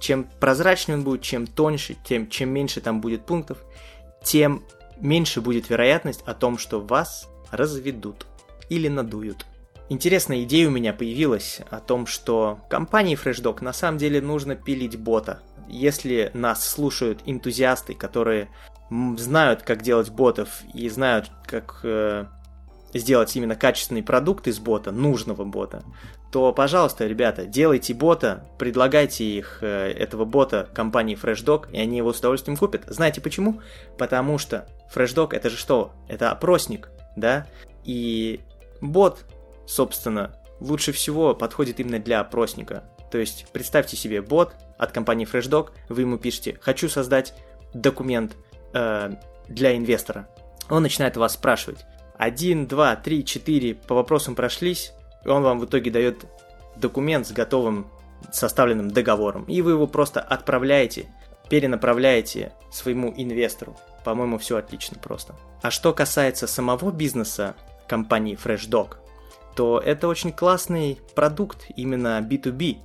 Чем 0.00 0.24
прозрачнее 0.40 0.96
он 0.96 1.04
будет, 1.04 1.22
чем 1.22 1.46
тоньше, 1.46 1.96
тем 2.04 2.30
чем 2.30 2.50
меньше 2.50 2.80
там 2.80 3.00
будет 3.00 3.26
пунктов, 3.26 3.58
тем 4.22 4.64
меньше 5.00 5.40
будет 5.40 5.68
вероятность 5.68 6.22
о 6.24 6.34
том, 6.34 6.56
что 6.56 6.80
вас 6.80 7.28
разведут 7.50 8.27
или 8.68 8.88
надуют. 8.88 9.46
Интересная 9.90 10.42
идея 10.42 10.68
у 10.68 10.70
меня 10.70 10.92
появилась 10.92 11.60
о 11.70 11.80
том, 11.80 12.06
что 12.06 12.60
компании 12.68 13.18
FreshDoc 13.18 13.64
на 13.64 13.72
самом 13.72 13.96
деле 13.98 14.20
нужно 14.20 14.54
пилить 14.54 14.98
бота. 14.98 15.40
Если 15.66 16.30
нас 16.34 16.66
слушают 16.66 17.20
энтузиасты, 17.24 17.94
которые 17.94 18.48
знают, 19.16 19.62
как 19.62 19.82
делать 19.82 20.10
ботов 20.10 20.62
и 20.74 20.88
знают, 20.88 21.30
как 21.46 21.80
э, 21.84 22.26
сделать 22.92 23.34
именно 23.36 23.54
качественный 23.54 24.02
продукт 24.02 24.46
из 24.46 24.58
бота, 24.58 24.92
нужного 24.92 25.44
бота, 25.44 25.82
то, 26.30 26.52
пожалуйста, 26.52 27.06
ребята, 27.06 27.46
делайте 27.46 27.94
бота, 27.94 28.46
предлагайте 28.58 29.24
их, 29.24 29.58
э, 29.62 29.90
этого 29.92 30.26
бота 30.26 30.68
компании 30.74 31.18
FreshDoc, 31.20 31.70
и 31.72 31.78
они 31.78 31.96
его 31.96 32.12
с 32.12 32.18
удовольствием 32.18 32.58
купят. 32.58 32.84
Знаете 32.86 33.20
почему? 33.22 33.60
Потому 33.96 34.36
что 34.36 34.68
FreshDoc 34.94 35.34
это 35.34 35.48
же 35.48 35.56
что? 35.56 35.92
Это 36.08 36.30
опросник, 36.30 36.90
да? 37.16 37.46
И 37.84 38.40
Бот, 38.80 39.24
собственно, 39.66 40.36
лучше 40.60 40.92
всего 40.92 41.34
подходит 41.34 41.80
именно 41.80 41.98
для 41.98 42.20
опросника. 42.20 42.84
То 43.10 43.18
есть 43.18 43.46
представьте 43.52 43.96
себе 43.96 44.22
бот 44.22 44.54
от 44.76 44.92
компании 44.92 45.26
FreshDoc, 45.26 45.70
вы 45.88 46.02
ему 46.02 46.18
пишете 46.18 46.58
«хочу 46.60 46.88
создать 46.88 47.34
документ 47.72 48.36
э, 48.74 49.12
для 49.48 49.76
инвестора». 49.76 50.28
Он 50.68 50.82
начинает 50.82 51.16
вас 51.16 51.34
спрашивать. 51.34 51.84
Один, 52.16 52.66
два, 52.66 52.96
три, 52.96 53.24
четыре 53.24 53.74
по 53.74 53.94
вопросам 53.94 54.34
прошлись, 54.34 54.92
и 55.24 55.28
он 55.28 55.42
вам 55.42 55.60
в 55.60 55.64
итоге 55.64 55.90
дает 55.90 56.26
документ 56.76 57.26
с 57.26 57.32
готовым 57.32 57.90
составленным 58.32 58.90
договором. 58.90 59.44
И 59.44 59.62
вы 59.62 59.72
его 59.72 59.86
просто 59.86 60.20
отправляете, 60.20 61.06
перенаправляете 61.48 62.52
своему 62.70 63.12
инвестору. 63.16 63.76
По-моему, 64.04 64.38
все 64.38 64.56
отлично 64.56 64.98
просто. 64.98 65.34
А 65.62 65.70
что 65.70 65.92
касается 65.92 66.46
самого 66.46 66.90
бизнеса, 66.90 67.54
компании 67.88 68.38
FreshDoc, 68.42 68.96
то 69.56 69.82
это 69.84 70.06
очень 70.06 70.32
классный 70.32 71.00
продукт 71.16 71.66
именно 71.76 72.20
B2B, 72.20 72.76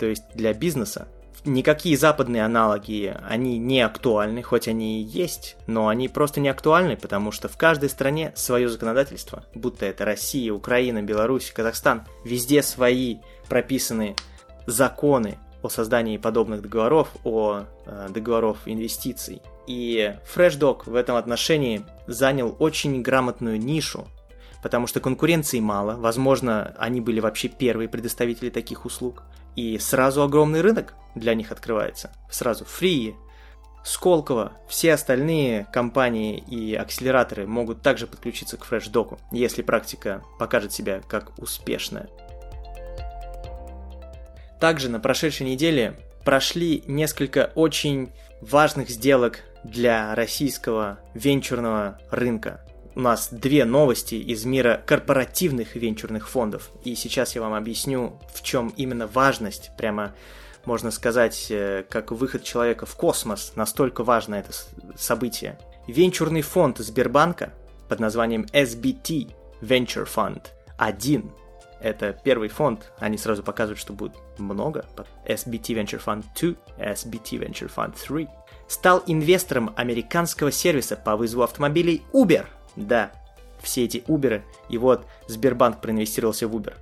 то 0.00 0.06
есть 0.06 0.24
для 0.34 0.52
бизнеса. 0.54 1.08
Никакие 1.44 1.96
западные 1.96 2.44
аналоги, 2.44 3.14
они 3.22 3.58
не 3.58 3.80
актуальны, 3.80 4.42
хоть 4.42 4.66
они 4.66 5.00
и 5.00 5.04
есть, 5.04 5.56
но 5.68 5.86
они 5.86 6.08
просто 6.08 6.40
не 6.40 6.48
актуальны, 6.48 6.96
потому 6.96 7.30
что 7.30 7.48
в 7.48 7.56
каждой 7.56 7.88
стране 7.88 8.32
свое 8.34 8.68
законодательство, 8.68 9.44
будто 9.54 9.86
это 9.86 10.04
Россия, 10.04 10.52
Украина, 10.52 11.02
Беларусь, 11.02 11.52
Казахстан, 11.54 12.02
везде 12.24 12.64
свои 12.64 13.18
прописаны 13.48 14.16
законы 14.66 15.38
о 15.62 15.68
создании 15.68 16.16
подобных 16.16 16.62
договоров, 16.62 17.08
о 17.22 17.64
э, 17.86 18.08
договоров 18.10 18.58
инвестиций. 18.66 19.42
И 19.66 20.14
FreshDoc 20.34 20.82
в 20.86 20.94
этом 20.94 21.16
отношении 21.16 21.84
занял 22.06 22.56
очень 22.58 23.02
грамотную 23.02 23.58
нишу, 23.60 24.06
потому 24.66 24.88
что 24.88 24.98
конкуренции 24.98 25.60
мало, 25.60 25.94
возможно, 25.94 26.74
они 26.76 27.00
были 27.00 27.20
вообще 27.20 27.46
первые 27.46 27.88
предоставители 27.88 28.50
таких 28.50 28.84
услуг, 28.84 29.22
и 29.54 29.78
сразу 29.78 30.24
огромный 30.24 30.60
рынок 30.60 30.94
для 31.14 31.34
них 31.34 31.52
открывается. 31.52 32.10
Сразу 32.28 32.64
Free, 32.64 33.14
Сколково, 33.84 34.54
все 34.68 34.94
остальные 34.94 35.68
компании 35.72 36.38
и 36.38 36.74
акселераторы 36.74 37.46
могут 37.46 37.80
также 37.80 38.08
подключиться 38.08 38.56
к 38.56 38.66
FreshDoc, 38.68 39.20
если 39.30 39.62
практика 39.62 40.24
покажет 40.40 40.72
себя 40.72 41.00
как 41.06 41.38
успешная. 41.38 42.08
Также 44.58 44.88
на 44.88 44.98
прошедшей 44.98 45.46
неделе 45.46 45.96
прошли 46.24 46.82
несколько 46.88 47.52
очень 47.54 48.10
важных 48.40 48.90
сделок 48.90 49.44
для 49.62 50.12
российского 50.16 50.98
венчурного 51.14 52.00
рынка 52.10 52.65
у 52.96 53.00
нас 53.00 53.28
две 53.30 53.66
новости 53.66 54.14
из 54.14 54.46
мира 54.46 54.82
корпоративных 54.86 55.76
венчурных 55.76 56.28
фондов. 56.30 56.70
И 56.82 56.94
сейчас 56.94 57.34
я 57.34 57.42
вам 57.42 57.52
объясню, 57.52 58.18
в 58.32 58.42
чем 58.42 58.72
именно 58.76 59.06
важность, 59.06 59.70
прямо 59.76 60.14
можно 60.64 60.90
сказать, 60.90 61.46
э, 61.50 61.84
как 61.88 62.10
выход 62.10 62.42
человека 62.42 62.86
в 62.86 62.96
космос, 62.96 63.52
настолько 63.54 64.02
важно 64.02 64.36
это 64.36 64.50
событие. 64.96 65.58
Венчурный 65.86 66.40
фонд 66.40 66.78
Сбербанка 66.78 67.52
под 67.88 68.00
названием 68.00 68.46
SBT 68.52 69.30
Venture 69.60 70.08
Fund 70.12 70.42
1. 70.78 71.30
это 71.80 72.18
первый 72.24 72.48
фонд, 72.48 72.92
они 72.98 73.18
сразу 73.18 73.42
показывают, 73.42 73.78
что 73.78 73.92
будет 73.92 74.14
много. 74.38 74.86
SBT 75.26 75.74
Venture 75.74 76.02
Fund 76.02 76.24
2, 76.40 76.54
SBT 76.78 77.46
Venture 77.46 77.70
Fund 77.72 77.94
3. 78.08 78.26
Стал 78.66 79.02
инвестором 79.06 79.72
американского 79.76 80.50
сервиса 80.50 80.96
по 80.96 81.14
вызову 81.14 81.42
автомобилей 81.42 82.02
Uber. 82.14 82.46
Да, 82.76 83.12
все 83.62 83.84
эти 83.84 83.98
Uber, 84.06 84.42
и 84.68 84.78
вот 84.78 85.06
Сбербанк 85.28 85.80
проинвестировался 85.80 86.46
в 86.46 86.54
Uber. 86.54 86.74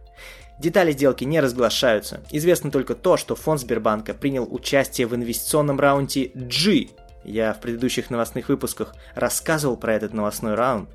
Детали 0.59 0.93
сделки 0.93 1.25
не 1.25 1.41
разглашаются. 1.41 2.23
Известно 2.31 2.71
только 2.71 2.95
то, 2.95 3.17
что 3.17 3.35
фонд 3.35 3.61
Сбербанка 3.61 4.15
принял 4.15 4.47
участие 4.49 5.07
в 5.07 5.15
инвестиционном 5.15 5.81
раунде 5.81 6.31
G. 6.35 6.89
Я 7.25 7.55
в 7.55 7.61
предыдущих 7.61 8.11
новостных 8.11 8.49
выпусках 8.49 8.95
рассказывал 9.15 9.77
про 9.77 9.95
этот 9.95 10.13
новостной 10.13 10.55
раунд. 10.55 10.89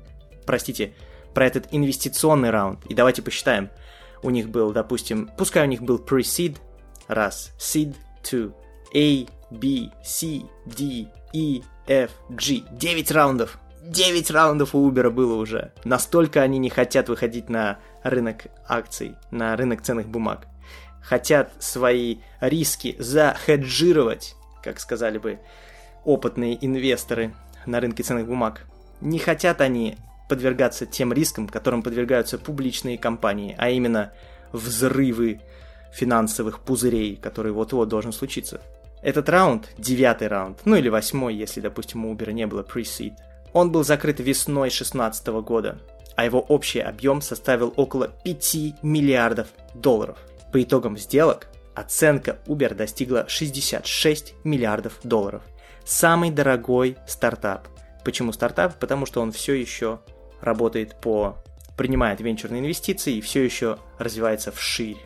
Простите, 0.46 0.94
про 1.34 1.46
этот 1.46 1.66
инвестиционный 1.72 2.50
раунд. 2.50 2.84
И 2.86 2.94
давайте 2.94 3.20
посчитаем. 3.20 3.70
У 4.22 4.30
них 4.30 4.48
был, 4.48 4.72
допустим, 4.72 5.30
пускай 5.36 5.64
у 5.64 5.68
них 5.68 5.82
был 5.82 5.98
pre-seed, 5.98 6.56
раз, 7.08 7.52
seed, 7.58 7.94
two, 8.22 8.52
A, 8.94 9.26
B, 9.50 9.90
C, 10.02 10.42
D, 10.66 11.08
E, 11.32 11.62
F, 11.86 12.10
G. 12.30 12.62
9 12.70 13.10
раундов. 13.10 13.58
9 13.82 14.30
раундов 14.30 14.74
у 14.74 14.90
Uber 14.90 15.10
было 15.10 15.34
уже. 15.34 15.72
Настолько 15.84 16.42
они 16.42 16.58
не 16.58 16.70
хотят 16.70 17.08
выходить 17.08 17.48
на 17.48 17.78
рынок 18.02 18.46
акций, 18.68 19.16
на 19.30 19.56
рынок 19.56 19.82
ценных 19.82 20.08
бумаг. 20.08 20.46
Хотят 21.02 21.52
свои 21.58 22.18
риски 22.40 22.94
захеджировать, 22.98 24.36
как 24.62 24.80
сказали 24.80 25.18
бы 25.18 25.40
опытные 26.04 26.64
инвесторы 26.64 27.34
на 27.66 27.80
рынке 27.80 28.02
ценных 28.02 28.26
бумаг. 28.26 28.66
Не 29.00 29.18
хотят 29.18 29.60
они 29.60 29.96
подвергаться 30.28 30.86
тем 30.86 31.12
рискам, 31.12 31.48
которым 31.48 31.82
подвергаются 31.82 32.38
публичные 32.38 32.98
компании, 32.98 33.54
а 33.58 33.70
именно 33.70 34.12
взрывы 34.52 35.40
финансовых 35.92 36.60
пузырей, 36.60 37.16
который 37.16 37.52
вот-вот 37.52 37.88
должен 37.88 38.12
случиться. 38.12 38.60
Этот 39.02 39.28
раунд, 39.30 39.70
девятый 39.78 40.28
раунд, 40.28 40.60
ну 40.66 40.76
или 40.76 40.90
восьмой, 40.90 41.34
если, 41.34 41.60
допустим, 41.60 42.04
у 42.04 42.14
Uber 42.14 42.32
не 42.32 42.46
было 42.46 42.62
pre-seed, 42.62 43.14
он 43.52 43.72
был 43.72 43.84
закрыт 43.84 44.20
весной 44.20 44.68
2016 44.68 45.26
года, 45.42 45.78
а 46.16 46.24
его 46.24 46.40
общий 46.40 46.80
объем 46.80 47.22
составил 47.22 47.72
около 47.76 48.08
5 48.08 48.82
миллиардов 48.82 49.48
долларов. 49.74 50.18
По 50.52 50.62
итогам 50.62 50.98
сделок 50.98 51.48
оценка 51.74 52.38
Uber 52.46 52.74
достигла 52.74 53.28
66 53.28 54.34
миллиардов 54.44 54.98
долларов. 55.02 55.42
Самый 55.84 56.30
дорогой 56.30 56.96
стартап. 57.06 57.68
Почему 58.04 58.32
стартап? 58.32 58.78
Потому 58.78 59.06
что 59.06 59.20
он 59.20 59.32
все 59.32 59.54
еще 59.54 60.00
работает 60.40 61.00
по... 61.00 61.36
принимает 61.76 62.20
венчурные 62.20 62.60
инвестиции 62.60 63.14
и 63.14 63.20
все 63.20 63.44
еще 63.44 63.78
развивается 63.98 64.52
вширь. 64.52 64.98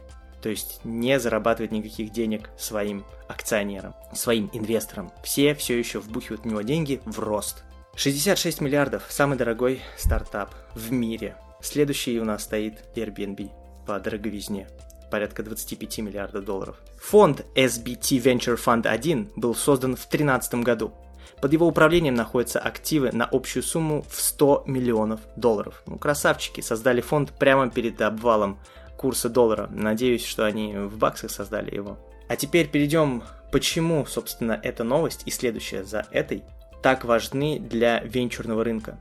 То 0.43 0.51
есть 0.51 0.81
не 0.85 1.19
зарабатывает 1.19 1.73
никаких 1.73 2.13
денег 2.13 2.51
своим 2.59 3.05
акционерам, 3.29 3.95
своим 4.13 4.51
инвесторам. 4.53 5.11
Все 5.23 5.55
все 5.55 5.79
еще 5.79 6.01
вбухивают 6.01 6.43
в 6.43 6.47
него 6.47 6.61
деньги 6.61 7.01
в 7.07 7.19
рост. 7.19 7.65
66 7.97 8.61
миллиардов– 8.61 9.05
самый 9.09 9.39
дорогой 9.39 9.81
стартап 9.97 10.55
в 10.75 10.91
мире. 10.91 11.37
Следующий 11.61 12.19
у 12.19 12.25
нас 12.25 12.43
стоит 12.43 12.85
Airbnb 12.97 13.51
по 13.87 13.99
дороговизне 14.01 14.69
порядка 15.11 15.45
25 15.45 15.99
миллиардов 15.99 16.45
долларов. 16.45 16.77
Фонд 16.99 17.47
SBT 17.55 18.21
Venture 18.21 18.59
Fund 18.59 18.89
1 18.89 19.31
был 19.37 19.55
создан 19.55 19.95
в 19.95 20.01
2013 20.01 20.55
году. 20.55 20.93
Под 21.41 21.53
его 21.53 21.69
управлением 21.69 22.17
находятся 22.17 22.59
активы 22.59 23.13
на 23.13 23.27
общую 23.27 23.63
сумму 23.63 24.05
в 24.11 24.21
100 24.21 24.65
миллионов 24.67 25.21
долларов. 25.37 25.85
Ну, 25.87 25.99
красавчики, 25.99 26.63
создали 26.63 27.01
фонд 27.01 27.31
прямо 27.39 27.71
перед 27.71 28.01
обвалом 28.03 28.59
курса 28.97 29.29
доллара. 29.29 29.69
Надеюсь, 29.71 30.25
что 30.25 30.45
они 30.45 30.75
в 30.75 30.99
баксах 30.99 31.31
создали 31.31 31.73
его. 31.73 31.97
А 32.29 32.35
теперь 32.35 32.69
перейдем, 32.69 33.23
почему, 33.53 34.07
собственно, 34.07 34.59
эта 34.61 34.83
новость 34.83 35.23
и 35.27 35.31
следующая 35.31 35.85
за 35.85 36.07
этой 36.11 36.43
так 36.85 37.07
важны 37.07 37.59
для 37.59 38.01
венчурного 38.01 38.63
рынка. 38.63 39.01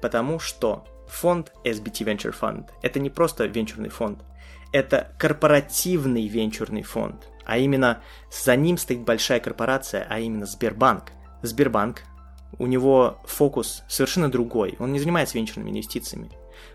Потому 0.00 0.38
что 0.38 0.86
фонд 1.08 1.52
SBT 1.62 2.06
Venture 2.06 2.34
Fund– 2.34 2.70
это 2.82 3.00
не 3.00 3.10
просто 3.10 3.44
венчурный 3.44 3.90
фонд, 3.90 4.24
это 4.72 5.12
корпоративный 5.18 6.26
венчурный 6.26 6.82
фонд, 6.82 7.28
а 7.44 7.58
именно 7.58 8.00
за 8.32 8.56
ним 8.56 8.78
стоит 8.78 9.00
большая 9.00 9.40
корпорация, 9.40 10.06
а 10.08 10.20
именно 10.20 10.46
Сбербанк. 10.46 11.12
Сбербанк, 11.42 12.00
у 12.58 12.66
него 12.66 13.18
фокус 13.26 13.82
совершенно 13.88 14.30
другой, 14.30 14.76
он 14.78 14.94
не 14.94 14.98
занимается 14.98 15.36
венчурными 15.36 15.68
инвестициями. 15.68 16.30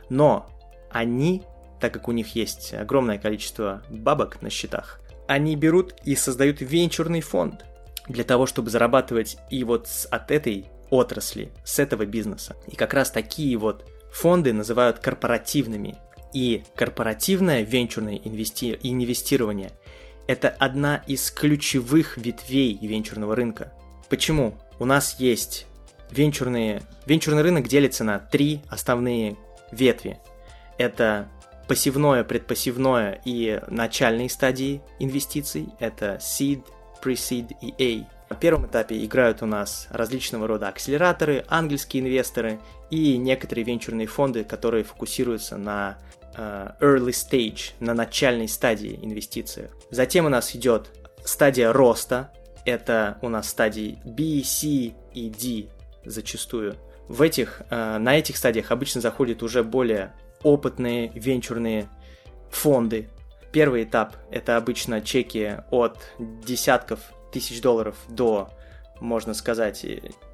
Но 0.09 0.47
они, 0.91 1.41
так 1.79 1.91
как 1.93 2.07
у 2.07 2.11
них 2.11 2.35
есть 2.35 2.75
огромное 2.75 3.17
количество 3.17 3.81
бабок 3.89 4.39
на 4.43 4.51
счетах, 4.51 5.01
они 5.27 5.55
берут 5.55 5.95
и 6.05 6.15
создают 6.15 6.61
венчурный 6.61 7.21
фонд 7.21 7.65
для 8.07 8.23
того, 8.23 8.45
чтобы 8.45 8.69
зарабатывать 8.69 9.37
и 9.49 9.63
вот 9.63 9.87
от 10.11 10.31
этой 10.31 10.67
отрасли, 10.89 11.51
с 11.63 11.79
этого 11.79 12.05
бизнеса. 12.05 12.55
И 12.67 12.75
как 12.75 12.93
раз 12.93 13.11
такие 13.11 13.57
вот 13.57 13.85
фонды 14.11 14.53
называют 14.53 14.99
корпоративными. 14.99 15.97
И 16.33 16.63
корпоративное 16.75 17.61
венчурное 17.61 18.15
инвести... 18.15 18.79
инвестирование– 18.81 19.71
это 20.27 20.49
одна 20.49 21.03
из 21.07 21.31
ключевых 21.31 22.17
ветвей 22.17 22.77
венчурного 22.81 23.35
рынка. 23.35 23.73
Почему? 24.09 24.55
У 24.79 24.85
нас 24.85 25.19
есть 25.19 25.67
венчурные... 26.11 26.81
Венчурный 27.05 27.41
рынок 27.41 27.67
делится 27.67 28.03
на 28.03 28.19
три 28.19 28.61
основные 28.69 29.35
ветви. 29.71 30.19
Это 30.77 31.29
пассивное, 31.67 32.23
предпассивное 32.23 33.21
и 33.25 33.61
начальные 33.67 34.29
стадии 34.29 34.81
инвестиций. 34.99 35.69
Это 35.79 36.19
seed, 36.21 36.63
pre-seed 37.03 37.55
и 37.61 37.73
A. 37.83 38.13
На 38.29 38.35
первом 38.35 38.65
этапе 38.65 39.03
играют 39.03 39.43
у 39.43 39.45
нас 39.45 39.87
различного 39.91 40.47
рода 40.47 40.67
акселераторы, 40.67 41.45
ангельские 41.49 42.01
инвесторы 42.01 42.59
и 42.89 43.17
некоторые 43.17 43.65
венчурные 43.65 44.07
фонды, 44.07 44.43
которые 44.43 44.83
фокусируются 44.83 45.57
на 45.57 45.97
uh, 46.35 46.73
early 46.79 47.11
stage, 47.11 47.73
на 47.79 47.93
начальной 47.93 48.47
стадии 48.47 48.97
инвестиций. 49.01 49.69
Затем 49.91 50.25
у 50.25 50.29
нас 50.29 50.55
идет 50.55 50.89
стадия 51.23 51.71
роста, 51.71 52.31
это 52.65 53.17
у 53.21 53.29
нас 53.29 53.49
стадии 53.49 53.99
B, 54.03 54.41
C 54.43 54.93
и 55.13 55.29
D 55.29 55.69
зачастую. 56.05 56.75
В 57.07 57.21
этих, 57.21 57.61
uh, 57.69 57.97
на 57.97 58.17
этих 58.17 58.37
стадиях 58.37 58.71
обычно 58.71 59.01
заходят 59.01 59.43
уже 59.43 59.63
более 59.63 60.13
опытные 60.41 61.11
венчурные 61.13 61.87
фонды. 62.49 63.09
Первый 63.53 63.83
этап– 63.83 64.15
это 64.31 64.57
обычно 64.57 64.99
чеки 64.99 65.57
от 65.69 65.99
десятков 66.17 66.99
тысяч 67.31 67.61
долларов 67.61 67.95
до, 68.09 68.49
можно 68.99 69.35
сказать, 69.35 69.85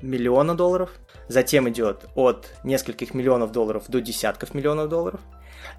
миллиона 0.01 0.55
долларов. 0.55 0.89
Затем 1.27 1.67
идет 1.69 2.05
от 2.15 2.47
нескольких 2.63 3.13
миллионов 3.13 3.51
долларов 3.51 3.84
до 3.89 3.99
десятков 3.99 4.53
миллионов 4.53 4.88
долларов. 4.88 5.19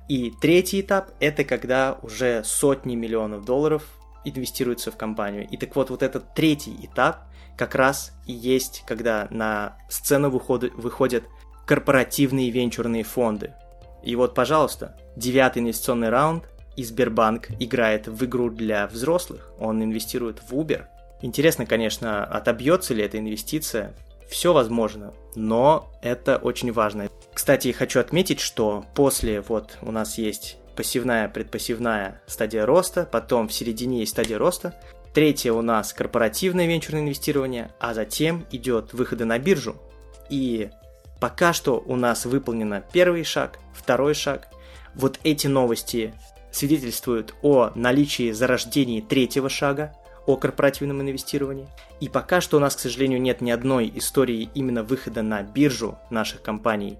И 0.06 0.32
третий 0.42 0.82
этап– 0.82 1.12
это 1.18 1.44
когда 1.44 1.98
уже 2.02 2.44
сотни 2.44 2.94
миллионов 2.94 3.46
долларов 3.46 3.84
инвестируются 4.26 4.90
в 4.90 4.98
компанию. 4.98 5.48
И 5.48 5.56
так 5.56 5.74
вот, 5.76 5.88
вот 5.88 6.02
этот 6.02 6.34
третий 6.34 6.76
этап 6.82 7.22
как 7.56 7.74
раз 7.74 8.12
и 8.26 8.34
есть, 8.34 8.84
когда 8.86 9.28
на 9.30 9.78
сцену 9.88 10.28
выходят, 10.28 10.74
выходят 10.74 11.24
корпоративные 11.66 12.50
венчурные 12.50 13.02
фонды. 13.02 13.54
И 14.02 14.14
вот, 14.14 14.34
пожалуйста, 14.34 14.98
девятый 15.16 15.62
инвестиционный 15.62 16.10
раунд, 16.10 16.44
и 16.76 16.84
Сбербанк 16.84 17.48
играет 17.58 18.08
в 18.08 18.24
игру 18.24 18.50
для 18.50 18.86
взрослых. 18.86 19.52
Он 19.58 19.82
инвестирует 19.82 20.40
в 20.40 20.54
Uber. 20.54 20.84
Интересно, 21.22 21.66
конечно, 21.66 22.24
отобьется 22.24 22.94
ли 22.94 23.02
эта 23.02 23.18
инвестиция. 23.18 23.94
Все 24.28 24.52
возможно, 24.52 25.12
но 25.34 25.90
это 26.02 26.36
очень 26.36 26.72
важно. 26.72 27.08
Кстати, 27.34 27.72
хочу 27.72 28.00
отметить, 28.00 28.40
что 28.40 28.84
после 28.94 29.40
вот 29.40 29.76
у 29.82 29.90
нас 29.90 30.18
есть 30.18 30.56
пассивная, 30.76 31.28
предпассивная 31.28 32.22
стадия 32.26 32.64
роста, 32.64 33.08
потом 33.10 33.48
в 33.48 33.52
середине 33.52 34.00
есть 34.00 34.12
стадия 34.12 34.38
роста, 34.38 34.74
третья 35.12 35.52
у 35.52 35.62
нас 35.62 35.92
корпоративное 35.92 36.66
венчурное 36.66 37.02
инвестирование, 37.02 37.70
а 37.80 37.92
затем 37.92 38.46
идет 38.52 38.94
выходы 38.94 39.24
на 39.24 39.38
биржу. 39.38 39.76
И 40.28 40.70
пока 41.20 41.52
что 41.52 41.82
у 41.84 41.96
нас 41.96 42.24
выполнено 42.24 42.82
первый 42.92 43.24
шаг, 43.24 43.58
второй 43.74 44.14
шаг. 44.14 44.48
Вот 44.94 45.20
эти 45.22 45.46
новости 45.46 46.14
свидетельствуют 46.52 47.34
о 47.42 47.70
наличии 47.74 48.32
зарождений 48.32 49.00
третьего 49.00 49.48
шага, 49.48 49.94
о 50.26 50.36
корпоративном 50.36 51.00
инвестировании. 51.02 51.68
И 52.00 52.08
пока 52.08 52.40
что 52.40 52.56
у 52.56 52.60
нас, 52.60 52.76
к 52.76 52.80
сожалению, 52.80 53.20
нет 53.20 53.40
ни 53.40 53.50
одной 53.50 53.90
истории 53.94 54.48
именно 54.54 54.82
выхода 54.82 55.22
на 55.22 55.42
биржу 55.42 55.98
наших 56.10 56.42
компаний. 56.42 56.98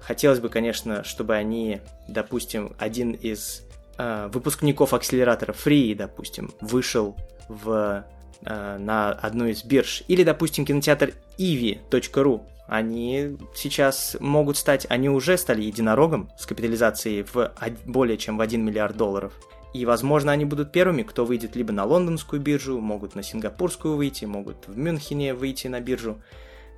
Хотелось 0.00 0.40
бы, 0.40 0.48
конечно, 0.48 1.04
чтобы 1.04 1.34
они, 1.34 1.80
допустим, 2.08 2.74
один 2.78 3.12
из 3.12 3.62
э, 3.98 4.28
выпускников 4.32 4.94
акселератора 4.94 5.52
Free, 5.52 5.94
допустим, 5.94 6.52
вышел 6.60 7.16
в, 7.48 8.04
э, 8.44 8.78
на 8.78 9.12
одну 9.12 9.46
из 9.46 9.64
бирж. 9.64 10.02
Или, 10.08 10.24
допустим, 10.24 10.64
кинотеатр 10.64 11.14
Ivi.ru. 11.38 12.42
они 12.72 13.36
сейчас 13.54 14.16
могут 14.18 14.56
стать, 14.56 14.86
они 14.88 15.10
уже 15.10 15.36
стали 15.36 15.60
единорогом 15.60 16.30
с 16.38 16.46
капитализацией 16.46 17.22
в 17.22 17.52
более 17.84 18.16
чем 18.16 18.38
в 18.38 18.40
1 18.40 18.64
миллиард 18.64 18.96
долларов. 18.96 19.34
И, 19.74 19.84
возможно, 19.84 20.32
они 20.32 20.46
будут 20.46 20.72
первыми, 20.72 21.02
кто 21.02 21.26
выйдет 21.26 21.54
либо 21.54 21.70
на 21.74 21.84
лондонскую 21.84 22.40
биржу, 22.40 22.80
могут 22.80 23.14
на 23.14 23.22
сингапурскую 23.22 23.96
выйти, 23.96 24.24
могут 24.24 24.68
в 24.68 24.78
Мюнхене 24.78 25.34
выйти 25.34 25.66
на 25.66 25.80
биржу. 25.80 26.22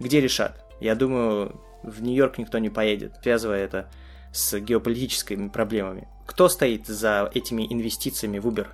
Где 0.00 0.20
решат? 0.20 0.64
Я 0.80 0.96
думаю, 0.96 1.60
в 1.84 2.02
Нью-Йорк 2.02 2.38
никто 2.38 2.58
не 2.58 2.70
поедет, 2.70 3.12
связывая 3.22 3.64
это 3.64 3.88
с 4.32 4.58
геополитическими 4.58 5.48
проблемами. 5.48 6.08
Кто 6.26 6.48
стоит 6.48 6.88
за 6.88 7.30
этими 7.32 7.72
инвестициями 7.72 8.40
в 8.40 8.48
Uber? 8.48 8.66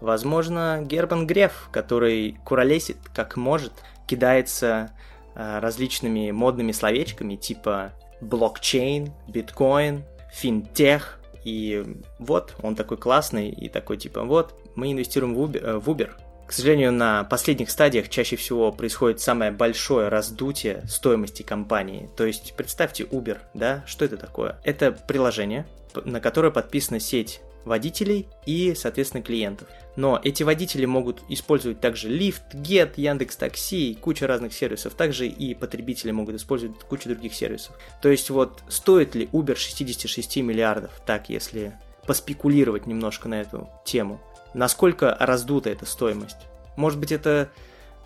Возможно, 0.00 0.82
Гербан 0.84 1.28
Греф, 1.28 1.68
который 1.70 2.36
куролесит 2.44 2.96
как 3.14 3.36
может, 3.36 3.72
кидается 4.08 4.90
различными 5.34 6.30
модными 6.30 6.72
словечками 6.72 7.36
типа 7.36 7.92
блокчейн, 8.20 9.12
биткоин, 9.28 10.04
финтех. 10.32 11.20
И 11.44 11.84
вот, 12.18 12.54
он 12.62 12.74
такой 12.74 12.96
классный 12.96 13.50
и 13.50 13.68
такой 13.68 13.98
типа, 13.98 14.22
вот, 14.22 14.54
мы 14.74 14.92
инвестируем 14.92 15.34
в 15.34 15.40
Uber, 15.40 15.60
э, 15.62 15.78
в 15.78 15.90
Uber. 15.90 16.10
К 16.46 16.52
сожалению, 16.52 16.92
на 16.92 17.24
последних 17.24 17.70
стадиях 17.70 18.08
чаще 18.08 18.36
всего 18.36 18.70
происходит 18.70 19.20
самое 19.20 19.50
большое 19.50 20.08
раздутие 20.08 20.82
стоимости 20.86 21.42
компании. 21.42 22.10
То 22.16 22.26
есть, 22.26 22.54
представьте 22.56 23.04
Uber, 23.04 23.38
да, 23.54 23.82
что 23.86 24.04
это 24.04 24.16
такое? 24.16 24.58
Это 24.62 24.92
приложение, 24.92 25.66
на 26.04 26.20
которое 26.20 26.50
подписана 26.50 27.00
сеть 27.00 27.40
водителей 27.64 28.28
и, 28.46 28.74
соответственно, 28.74 29.22
клиентов. 29.22 29.68
Но 29.96 30.20
эти 30.22 30.42
водители 30.42 30.84
могут 30.86 31.22
использовать 31.28 31.80
также 31.80 32.08
Lyft, 32.08 32.52
Get, 32.54 32.92
Яндекс 32.96 33.36
Такси 33.36 33.96
куча 34.00 34.26
разных 34.26 34.52
сервисов. 34.52 34.94
Также 34.94 35.26
и 35.26 35.54
потребители 35.54 36.10
могут 36.10 36.36
использовать 36.36 36.78
кучу 36.80 37.08
других 37.08 37.34
сервисов. 37.34 37.76
То 38.02 38.08
есть 38.08 38.30
вот 38.30 38.62
стоит 38.68 39.14
ли 39.14 39.28
Uber 39.32 39.56
66 39.56 40.36
миллиардов, 40.38 40.90
так 41.06 41.28
если 41.28 41.78
поспекулировать 42.06 42.86
немножко 42.86 43.28
на 43.28 43.40
эту 43.40 43.68
тему. 43.84 44.20
Насколько 44.52 45.16
раздута 45.18 45.70
эта 45.70 45.86
стоимость? 45.86 46.36
Может 46.76 46.98
быть 46.98 47.12
это 47.12 47.50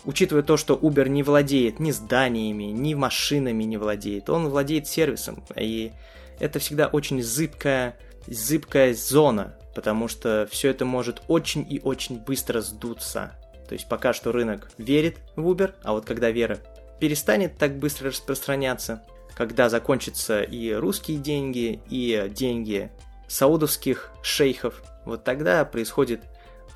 учитывая 0.05 0.43
то, 0.43 0.57
что 0.57 0.75
Uber 0.75 1.07
не 1.09 1.23
владеет 1.23 1.79
ни 1.79 1.91
зданиями, 1.91 2.65
ни 2.65 2.93
машинами 2.93 3.63
не 3.63 3.77
владеет, 3.77 4.29
он 4.29 4.47
владеет 4.47 4.87
сервисом, 4.87 5.43
и 5.55 5.91
это 6.39 6.59
всегда 6.59 6.87
очень 6.87 7.21
зыбкая 7.21 7.97
зыбкая 8.29 8.93
зона, 8.93 9.55
потому 9.75 10.07
что 10.07 10.47
все 10.51 10.69
это 10.69 10.85
может 10.85 11.21
очень 11.27 11.65
и 11.69 11.79
очень 11.83 12.19
быстро 12.19 12.61
сдуться. 12.61 13.31
То 13.67 13.73
есть 13.73 13.87
пока 13.87 14.13
что 14.13 14.31
рынок 14.31 14.71
верит 14.77 15.17
в 15.35 15.47
Uber, 15.47 15.73
а 15.83 15.93
вот 15.93 16.05
когда 16.05 16.31
вера 16.31 16.59
перестанет 16.99 17.57
так 17.57 17.77
быстро 17.77 18.09
распространяться, 18.09 19.03
когда 19.35 19.69
закончатся 19.69 20.41
и 20.41 20.73
русские 20.73 21.17
деньги, 21.17 21.79
и 21.89 22.29
деньги 22.29 22.91
саудовских 23.27 24.11
шейхов, 24.21 24.83
вот 25.05 25.23
тогда 25.23 25.63
происходит 25.65 26.23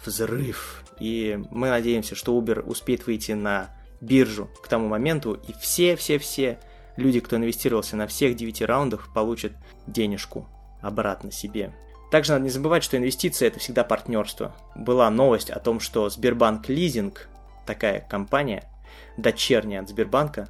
взрыв. 0.05 0.83
И 0.99 1.39
мы 1.49 1.69
надеемся, 1.69 2.15
что 2.15 2.39
Uber 2.39 2.61
успеет 2.61 3.05
выйти 3.07 3.31
на 3.33 3.69
биржу 3.99 4.49
к 4.61 4.67
тому 4.67 4.87
моменту, 4.87 5.33
и 5.33 5.53
все-все-все 5.59 6.59
люди, 6.95 7.19
кто 7.19 7.35
инвестировался 7.35 7.95
на 7.95 8.07
всех 8.07 8.35
9 8.35 8.61
раундах, 8.61 9.11
получат 9.13 9.53
денежку 9.87 10.47
обратно 10.83 11.31
себе. 11.31 11.73
Также 12.11 12.33
надо 12.33 12.43
не 12.43 12.51
забывать, 12.51 12.83
что 12.83 12.95
инвестиции 12.95 13.47
это 13.47 13.59
всегда 13.59 13.83
партнерство. 13.83 14.55
Была 14.75 15.09
новость 15.09 15.49
о 15.49 15.59
том, 15.59 15.79
что 15.79 16.09
Сбербанк 16.09 16.69
Лизинг, 16.69 17.27
такая 17.65 18.01
компания, 18.01 18.69
дочерняя 19.17 19.81
от 19.81 19.89
Сбербанка, 19.89 20.47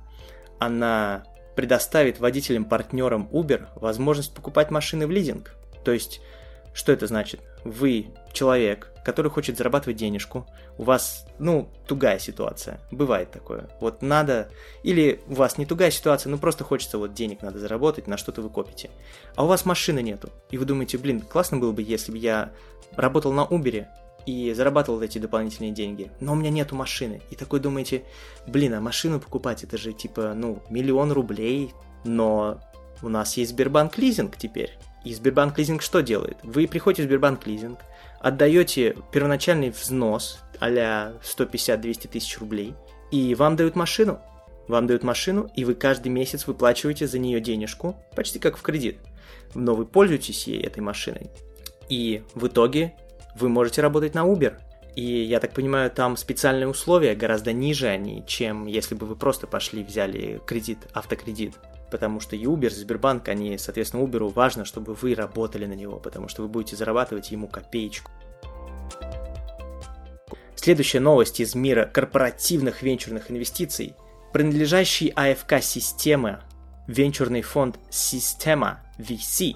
она 0.59 1.23
предоставит 1.55 2.19
водителям-партнерам 2.19 3.29
Uber 3.31 3.67
возможность 3.75 4.33
покупать 4.33 4.71
машины 4.71 5.07
в 5.07 5.11
лизинг. 5.11 5.55
То 5.85 5.91
есть, 5.91 6.19
что 6.73 6.91
это 6.91 7.07
значит? 7.07 7.41
Вы 7.63 8.07
человек, 8.33 8.91
который 9.05 9.31
хочет 9.31 9.57
зарабатывать 9.57 9.97
денежку, 9.97 10.47
у 10.77 10.83
вас, 10.83 11.25
ну, 11.39 11.69
тугая 11.87 12.19
ситуация, 12.19 12.79
бывает 12.91 13.31
такое. 13.31 13.69
Вот 13.79 14.01
надо, 14.01 14.49
или 14.83 15.21
у 15.27 15.35
вас 15.35 15.57
не 15.57 15.65
тугая 15.65 15.91
ситуация, 15.91 16.29
но 16.29 16.37
просто 16.37 16.63
хочется 16.63 16.97
вот 16.97 17.13
денег 17.13 17.41
надо 17.41 17.59
заработать, 17.59 18.07
на 18.07 18.17
что-то 18.17 18.41
вы 18.41 18.49
копите. 18.49 18.89
А 19.35 19.43
у 19.43 19.47
вас 19.47 19.65
машины 19.65 20.01
нету, 20.01 20.29
и 20.49 20.57
вы 20.57 20.65
думаете, 20.65 20.97
блин, 20.97 21.21
классно 21.21 21.57
было 21.57 21.71
бы, 21.71 21.81
если 21.81 22.11
бы 22.11 22.17
я 22.17 22.51
работал 22.95 23.31
на 23.31 23.41
Uber 23.41 23.85
и 24.25 24.53
зарабатывал 24.53 25.01
эти 25.01 25.17
дополнительные 25.17 25.71
деньги, 25.71 26.11
но 26.19 26.33
у 26.33 26.35
меня 26.35 26.49
нету 26.49 26.75
машины. 26.75 27.21
И 27.29 27.35
такой 27.35 27.59
думаете, 27.59 28.03
блин, 28.47 28.73
а 28.73 28.81
машину 28.81 29.19
покупать, 29.19 29.63
это 29.63 29.77
же 29.77 29.93
типа, 29.93 30.33
ну, 30.33 30.63
миллион 30.69 31.11
рублей, 31.11 31.73
но 32.05 32.61
у 33.01 33.09
нас 33.09 33.37
есть 33.37 33.51
Сбербанк 33.51 33.97
лизинг 33.97 34.37
теперь. 34.37 34.77
И 35.03 35.13
Сбербанк 35.13 35.57
лизинг 35.57 35.81
что 35.81 36.01
делает? 36.01 36.37
Вы 36.43 36.67
приходите 36.67 37.03
в 37.03 37.05
Сбербанк 37.05 37.45
лизинг, 37.45 37.79
отдаете 38.23 38.95
первоначальный 39.11 39.69
взнос 39.69 40.39
а 40.59 41.19
150-200 41.21 42.07
тысяч 42.07 42.39
рублей, 42.39 42.73
и 43.11 43.35
вам 43.35 43.55
дают 43.55 43.75
машину. 43.75 44.21
Вам 44.69 44.87
дают 44.87 45.03
машину, 45.03 45.51
и 45.55 45.65
вы 45.65 45.75
каждый 45.75 46.07
месяц 46.07 46.47
выплачиваете 46.47 47.05
за 47.05 47.19
нее 47.19 47.41
денежку, 47.41 47.97
почти 48.15 48.39
как 48.39 48.55
в 48.57 48.61
кредит. 48.61 48.97
Но 49.53 49.75
вы 49.75 49.85
пользуетесь 49.85 50.47
ей, 50.47 50.61
этой 50.61 50.79
машиной. 50.79 51.29
И 51.89 52.23
в 52.33 52.47
итоге 52.47 52.93
вы 53.35 53.49
можете 53.49 53.81
работать 53.81 54.15
на 54.15 54.21
Uber. 54.21 54.55
И 54.95 55.03
я 55.03 55.41
так 55.41 55.51
понимаю, 55.51 55.91
там 55.91 56.15
специальные 56.15 56.69
условия 56.69 57.13
гораздо 57.13 57.51
ниже 57.51 57.87
они, 57.87 58.23
чем 58.25 58.67
если 58.67 58.95
бы 58.95 59.05
вы 59.05 59.17
просто 59.17 59.47
пошли 59.47 59.83
взяли 59.83 60.39
кредит, 60.45 60.77
автокредит 60.93 61.55
потому 61.93 62.19
что 62.19 62.35
и 62.35 62.43
Uber, 62.43 62.65
и 62.65 62.69
Сбербанк, 62.71 63.27
они, 63.27 63.55
соответственно, 63.59 64.01
Uber 64.01 64.33
важно, 64.33 64.65
чтобы 64.65 64.95
вы 64.95 65.13
работали 65.13 65.67
на 65.67 65.73
него, 65.73 65.99
потому 65.99 66.27
что 66.27 66.41
вы 66.41 66.47
будете 66.47 66.75
зарабатывать 66.75 67.29
ему 67.29 67.47
копеечку. 67.47 68.11
Следующая 70.55 71.01
новость 71.01 71.39
из 71.39 71.53
мира 71.53 71.85
корпоративных 71.85 72.81
венчурных 72.81 73.29
инвестиций. 73.29 73.93
Принадлежащий 74.33 75.09
АФК 75.09 75.61
системы 75.61 76.39
венчурный 76.87 77.43
фонд 77.43 77.77
Система 77.91 78.79
VC 78.97 79.55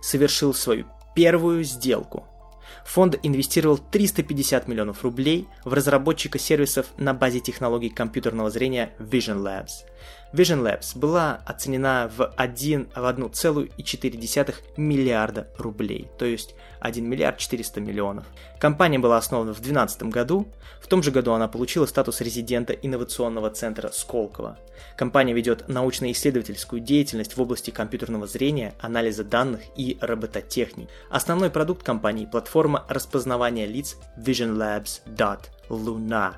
совершил 0.00 0.54
свою 0.54 0.86
первую 1.16 1.64
сделку. 1.64 2.28
Фонд 2.84 3.18
инвестировал 3.24 3.78
350 3.78 4.68
миллионов 4.68 5.02
рублей 5.02 5.48
в 5.64 5.72
разработчика 5.72 6.38
сервисов 6.38 6.86
на 6.96 7.12
базе 7.12 7.40
технологий 7.40 7.90
компьютерного 7.90 8.50
зрения 8.50 8.94
Vision 9.00 9.42
Labs. 9.42 9.84
Vision 10.32 10.62
Labs 10.62 10.98
была 10.98 11.40
оценена 11.44 12.10
в 12.16 12.32
1, 12.36 12.88
в 12.94 12.98
1,4 12.98 14.54
миллиарда 14.78 15.48
рублей, 15.58 16.08
то 16.18 16.24
есть 16.24 16.54
1 16.80 17.06
миллиард 17.06 17.36
400 17.36 17.80
миллионов. 17.80 18.24
Компания 18.58 18.98
была 18.98 19.18
основана 19.18 19.52
в 19.52 19.60
2012 19.60 20.04
году, 20.04 20.48
в 20.80 20.86
том 20.86 21.02
же 21.02 21.10
году 21.10 21.32
она 21.32 21.48
получила 21.48 21.84
статус 21.84 22.22
резидента 22.22 22.72
инновационного 22.72 23.50
центра 23.50 23.90
Сколково. 23.92 24.58
Компания 24.96 25.34
ведет 25.34 25.68
научно-исследовательскую 25.68 26.80
деятельность 26.80 27.36
в 27.36 27.42
области 27.42 27.70
компьютерного 27.70 28.26
зрения, 28.26 28.72
анализа 28.80 29.24
данных 29.24 29.60
и 29.76 29.98
робототехники. 30.00 30.88
Основной 31.10 31.50
продукт 31.50 31.82
компании– 31.82 32.24
платформа 32.32 32.86
распознавания 32.88 33.66
лиц 33.66 33.98
visionlabs.luna 34.16 36.36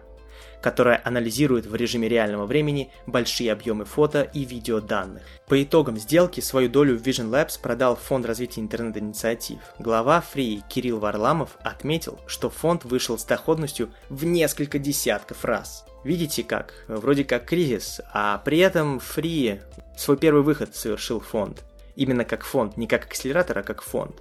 которая 0.65 0.99
анализирует 1.05 1.67
в 1.67 1.75
режиме 1.75 2.09
реального 2.09 2.47
времени 2.47 2.91
большие 3.07 3.53
объемы 3.53 3.85
фото 3.85 4.23
и 4.23 4.47
видеоданных. 4.47 5.23
По 5.47 5.63
итогам 5.63 5.99
сделки 5.99 6.41
свою 6.41 6.71
долю 6.71 6.97
в 6.97 7.03
Vision 7.03 7.29
Labs 7.29 7.61
продал 7.61 7.97
Фонд 7.97 8.25
развития 8.25 8.63
интернет-инициатив. 8.63 9.59
Глава 9.79 10.25
Free 10.35 10.63
Кирилл 10.67 11.01
Варламов 11.01 11.59
отметил, 11.63 12.19
что 12.27 12.49
фонд 12.49 12.87
вышел 12.87 13.19
с 13.19 13.25
доходностью 13.25 13.91
в 14.09 14.25
несколько 14.25 14.79
десятков 14.79 15.45
раз. 15.45 15.85
Видите 16.03 16.43
как? 16.43 16.73
Вроде 16.89 17.25
как 17.25 17.45
кризис, 17.45 18.01
а 18.15 18.39
при 18.39 18.57
этом 18.61 19.01
Free 19.01 19.61
свой 19.99 20.17
первый 20.17 20.43
выход 20.43 20.75
совершил 20.75 21.21
фонд. 21.21 21.63
Именно 21.95 22.25
как 22.25 22.43
фонд, 22.43 22.79
не 22.79 22.87
как 22.87 23.05
акселератор, 23.05 23.59
а 23.59 23.63
как 23.63 23.83
фонд. 23.83 24.15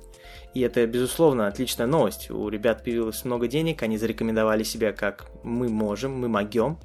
И 0.53 0.61
это, 0.61 0.85
безусловно, 0.85 1.47
отличная 1.47 1.87
новость. 1.87 2.29
У 2.29 2.47
ребят 2.49 2.83
появилось 2.83 3.25
много 3.25 3.47
денег, 3.47 3.81
они 3.81 3.97
зарекомендовали 3.97 4.63
себя 4.63 4.93
как 4.93 5.25
«мы 5.43 5.69
можем», 5.69 6.13
«мы 6.13 6.27
могем». 6.27 6.77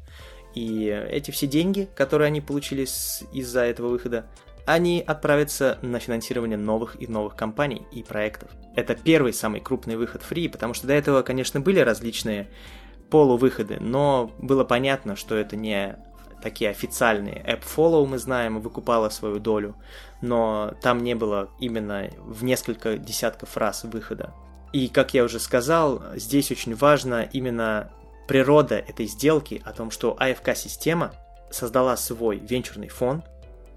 И 0.54 0.86
эти 0.86 1.30
все 1.30 1.46
деньги, 1.46 1.88
которые 1.94 2.28
они 2.28 2.40
получили 2.40 2.82
из-за 3.32 3.60
этого 3.60 3.88
выхода, 3.88 4.26
они 4.64 5.02
отправятся 5.06 5.78
на 5.82 5.98
финансирование 5.98 6.58
новых 6.58 7.00
и 7.00 7.06
новых 7.06 7.36
компаний 7.36 7.86
и 7.92 8.02
проектов. 8.02 8.50
Это 8.74 8.94
первый 8.94 9.32
самый 9.32 9.60
крупный 9.60 9.96
выход 9.96 10.22
Free, 10.28 10.48
потому 10.48 10.74
что 10.74 10.86
до 10.86 10.94
этого, 10.94 11.22
конечно, 11.22 11.60
были 11.60 11.80
различные 11.80 12.48
полувыходы, 13.10 13.78
но 13.80 14.30
было 14.38 14.64
понятно, 14.64 15.16
что 15.16 15.34
это 15.36 15.56
не 15.56 15.96
такие 16.42 16.70
официальные. 16.70 17.44
AppFollow, 17.46 18.06
мы 18.06 18.18
знаем, 18.18 18.60
выкупала 18.60 19.08
свою 19.08 19.38
долю, 19.38 19.76
но 20.22 20.74
там 20.82 21.02
не 21.02 21.14
было 21.14 21.50
именно 21.60 22.10
в 22.18 22.44
несколько 22.44 22.96
десятков 22.96 23.56
раз 23.56 23.84
выхода. 23.84 24.34
И, 24.72 24.88
как 24.88 25.14
я 25.14 25.24
уже 25.24 25.40
сказал, 25.40 26.02
здесь 26.14 26.50
очень 26.50 26.74
важно 26.74 27.28
именно 27.32 27.90
природа 28.26 28.76
этой 28.76 29.06
сделки, 29.06 29.62
о 29.64 29.72
том, 29.72 29.90
что 29.90 30.16
АФК-система 30.18 31.14
создала 31.50 31.96
свой 31.96 32.38
венчурный 32.38 32.88
фонд, 32.88 33.24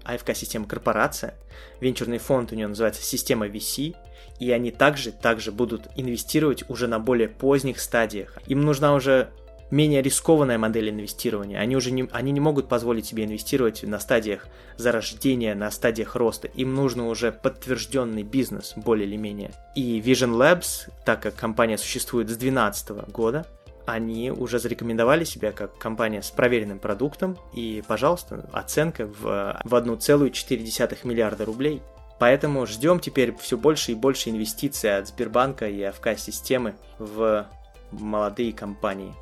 АФК-система 0.04 0.66
корпорация, 0.66 1.34
венчурный 1.80 2.18
фонд 2.18 2.52
у 2.52 2.54
нее 2.54 2.66
называется 2.66 3.02
система 3.02 3.46
VC, 3.46 3.96
и 4.38 4.50
они 4.50 4.70
также, 4.70 5.12
также 5.12 5.52
будут 5.52 5.88
инвестировать 5.96 6.68
уже 6.68 6.88
на 6.88 6.98
более 6.98 7.28
поздних 7.28 7.80
стадиях. 7.80 8.38
Им 8.46 8.62
нужна 8.62 8.94
уже 8.94 9.30
менее 9.72 10.02
рискованная 10.02 10.58
модель 10.58 10.90
инвестирования. 10.90 11.58
Они 11.58 11.74
уже 11.74 11.90
не, 11.90 12.08
они 12.12 12.30
не 12.30 12.40
могут 12.40 12.68
позволить 12.68 13.06
себе 13.06 13.24
инвестировать 13.24 13.82
на 13.82 13.98
стадиях 13.98 14.46
зарождения, 14.76 15.54
на 15.54 15.70
стадиях 15.70 16.14
роста. 16.14 16.48
Им 16.48 16.74
нужно 16.74 17.08
уже 17.08 17.32
подтвержденный 17.32 18.22
бизнес, 18.22 18.74
более 18.76 19.08
или 19.08 19.16
менее. 19.16 19.50
И 19.74 20.00
Vision 20.00 20.36
Labs, 20.36 20.90
так 21.04 21.22
как 21.22 21.34
компания 21.34 21.78
существует 21.78 22.28
с 22.28 22.36
2012 22.36 23.10
года, 23.10 23.46
они 23.86 24.30
уже 24.30 24.58
зарекомендовали 24.58 25.24
себя 25.24 25.52
как 25.52 25.76
компания 25.78 26.22
с 26.22 26.30
проверенным 26.30 26.78
продуктом, 26.78 27.36
и, 27.52 27.82
пожалуйста, 27.88 28.48
оценка 28.52 29.06
в, 29.06 29.58
в 29.64 29.74
1,4 29.74 30.98
миллиарда 31.04 31.44
рублей. 31.44 31.82
Поэтому 32.18 32.66
ждем 32.66 33.00
теперь 33.00 33.34
все 33.38 33.56
больше 33.56 33.92
и 33.92 33.96
больше 33.96 34.30
инвестиций 34.30 34.96
от 34.96 35.08
Сбербанка 35.08 35.66
и 35.68 35.82
АФК-системы 35.82 36.74
в 36.98 37.46
молодые 37.90 38.52
компании. 38.52 39.12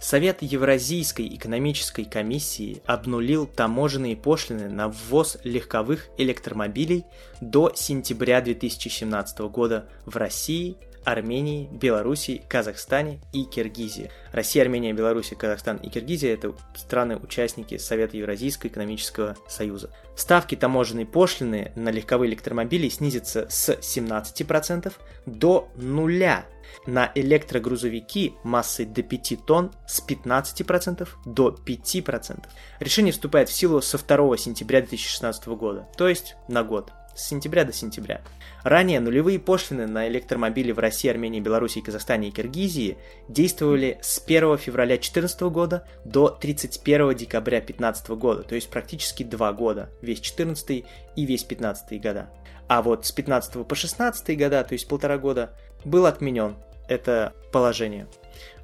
Совет 0.00 0.42
Евразийской 0.42 1.26
экономической 1.34 2.04
комиссии 2.04 2.80
обнулил 2.86 3.46
таможенные 3.46 4.16
пошлины 4.16 4.68
на 4.68 4.88
ввоз 4.88 5.38
легковых 5.42 6.08
электромобилей 6.16 7.04
до 7.40 7.72
сентября 7.74 8.40
2017 8.40 9.38
года 9.40 9.88
в 10.06 10.16
России, 10.16 10.76
Армении, 11.08 11.68
Белоруссии, 11.72 12.42
Казахстане 12.48 13.20
и 13.32 13.44
Киргизии. 13.44 14.10
Россия, 14.32 14.62
Армения, 14.62 14.92
Белоруссия, 14.92 15.36
Казахстан 15.36 15.78
и 15.78 15.88
Киргизия– 15.88 16.34
это 16.34 16.54
страны-участники 16.74 17.78
Совета 17.78 18.18
Евразийского 18.18 18.68
экономического 18.68 19.36
союза. 19.48 19.90
Ставки 20.16 20.54
таможенной 20.54 21.06
пошлины 21.06 21.72
на 21.76 21.90
легковые 21.90 22.30
электромобили 22.30 22.88
снизятся 22.90 23.46
с 23.48 23.70
17% 23.70 24.92
до 25.24 25.70
нуля 25.76 26.44
на 26.86 27.10
электрогрузовики 27.14 28.34
массой 28.44 28.84
до 28.84 29.02
5 29.02 29.46
тонн 29.46 29.72
с 29.86 30.02
15% 30.06 31.08
до 31.24 31.56
5%. 31.66 32.44
Решение 32.80 33.12
вступает 33.12 33.48
в 33.48 33.54
силу 33.54 33.80
со 33.80 33.96
2 33.96 34.36
сентября 34.36 34.80
2016 34.80 35.46
года, 35.48 35.88
то 35.96 36.06
есть 36.06 36.36
на 36.48 36.62
год 36.62 36.92
с 37.18 37.26
сентября 37.26 37.64
до 37.64 37.72
сентября. 37.72 38.22
Ранее 38.62 39.00
нулевые 39.00 39.40
пошлины 39.40 39.86
на 39.86 40.08
электромобили 40.08 40.72
в 40.72 40.78
России, 40.78 41.10
Армении, 41.10 41.40
Беларуси, 41.40 41.80
Казахстане 41.80 42.28
и 42.28 42.30
Киргизии 42.30 42.96
действовали 43.28 43.98
с 44.00 44.22
1 44.24 44.56
февраля 44.58 44.94
2014 44.94 45.40
года 45.42 45.86
до 46.04 46.28
31 46.28 47.14
декабря 47.14 47.58
2015 47.58 48.10
года, 48.10 48.42
то 48.42 48.54
есть 48.54 48.70
практически 48.70 49.24
два 49.24 49.52
года, 49.52 49.90
весь 50.00 50.20
14 50.20 50.84
и 51.16 51.26
весь 51.26 51.44
15 51.44 52.00
года. 52.00 52.30
А 52.68 52.82
вот 52.82 53.04
с 53.04 53.12
15 53.12 53.66
по 53.66 53.74
16 53.74 54.38
года, 54.38 54.62
то 54.62 54.74
есть 54.74 54.86
полтора 54.86 55.18
года, 55.18 55.54
был 55.84 56.06
отменен 56.06 56.56
это 56.88 57.34
положение. 57.52 58.06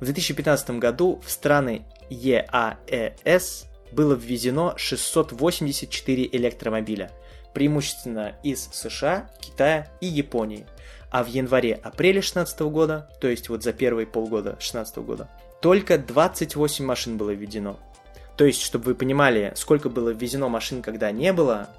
В 0.01 0.05
2015 0.05 0.71
году 0.79 1.21
в 1.25 1.31
страны 1.31 1.87
ЕАЭС 2.09 3.67
было 3.91 4.15
введено 4.15 4.75
684 4.77 6.29
электромобиля– 6.33 7.11
преимущественно 7.55 8.35
из 8.43 8.69
США, 8.73 9.31
Китая 9.41 9.89
и 10.01 10.07
Японии. 10.07 10.67
А 11.11 11.23
в 11.23 11.29
январе-апреле 11.29 12.21
2016 12.21 12.61
года, 12.63 13.09
то 13.21 13.29
есть 13.29 13.49
вот 13.49 13.63
за 13.63 13.73
первые 13.73 14.07
полгода 14.07 14.51
2016 14.51 14.97
года, 14.99 15.31
только 15.63 15.97
28 15.97 16.85
машин 16.85 17.17
было 17.17 17.31
введено. 17.31 17.79
То 18.37 18.45
есть, 18.45 18.61
чтобы 18.61 18.87
вы 18.87 18.95
понимали, 18.97 19.53
сколько 19.55 19.89
было 19.89 20.11
ввезено 20.11 20.49
машин, 20.49 20.83
когда 20.83 21.13
не 21.13 21.33
было 21.33 21.71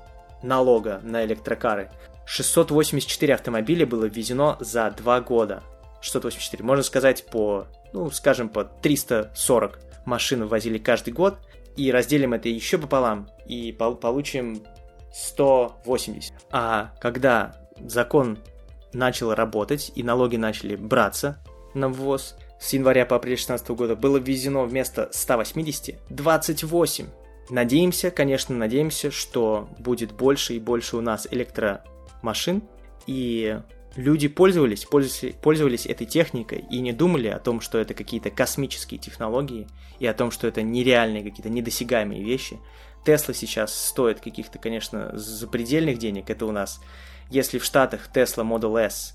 налога 0.42 1.02
на 1.04 1.26
электрокары, 1.26 1.92
684 2.26 3.34
автомобиля 3.34 3.86
было 3.86 4.06
ввезено 4.06 4.58
за 4.60 4.90
2 4.90 5.22
года. 5.22 5.64
684, 6.02 6.64
можно 6.64 6.84
сказать, 6.84 7.26
по, 7.26 7.68
ну, 7.94 8.10
скажем, 8.12 8.48
по 8.50 8.64
340 8.64 9.80
машин 10.06 10.46
ввозили 10.46 10.78
каждый 10.78 11.14
год, 11.14 11.38
и 11.76 11.92
разделим 11.92 12.34
это 12.34 12.48
еще 12.48 12.78
пополам, 12.78 13.30
и 13.46 13.72
получим 13.74 14.64
180. 15.16 16.34
А 16.52 16.94
когда 17.00 17.56
закон 17.80 18.38
начал 18.92 19.34
работать 19.34 19.92
и 19.96 20.04
налоги 20.04 20.36
начали 20.36 20.76
браться 20.76 21.42
на 21.74 21.88
ввоз, 21.88 22.36
с 22.60 22.74
января 22.74 23.06
по 23.06 23.16
апрель 23.16 23.36
2016 23.36 23.70
года 23.70 23.96
было 23.96 24.18
ввезено 24.18 24.66
вместо 24.66 25.10
180 25.14 26.00
28. 26.10 27.08
Надеемся, 27.50 28.12
конечно, 28.12 28.56
надеемся, 28.56 29.12
что 29.12 29.70
будет 29.80 30.12
больше 30.12 30.56
и 30.56 30.60
больше 30.60 30.98
у 30.98 31.02
нас 31.02 31.28
электромашин, 31.30 32.64
и 33.08 33.60
люди 33.96 34.28
пользовались, 34.28 34.84
пользовались, 34.86 35.36
пользовались 35.36 35.86
этой 35.86 36.08
техникой 36.08 36.66
и 36.70 36.80
не 36.80 36.92
думали 36.92 37.28
о 37.28 37.40
том, 37.40 37.62
что 37.62 37.78
это 37.78 37.94
какие-то 37.94 38.32
космические 38.32 39.00
технологии, 39.00 39.68
и 40.00 40.08
о 40.08 40.14
том, 40.14 40.32
что 40.32 40.48
это 40.48 40.62
нереальные 40.62 41.24
какие-то 41.24 41.50
недосягаемые 41.50 42.24
вещи. 42.24 42.60
Тесла 43.06 43.34
сейчас 43.34 43.74
стоит 43.74 44.20
каких-то, 44.20 44.58
конечно, 44.58 45.12
запредельных 45.14 46.00
денег. 46.00 46.30
Это 46.30 46.46
у 46.46 46.52
нас, 46.52 46.82
если 47.30 47.60
в 47.60 47.64
Штатах 47.64 48.10
Tesla 48.14 48.44
Model 48.44 48.78
S, 48.78 49.14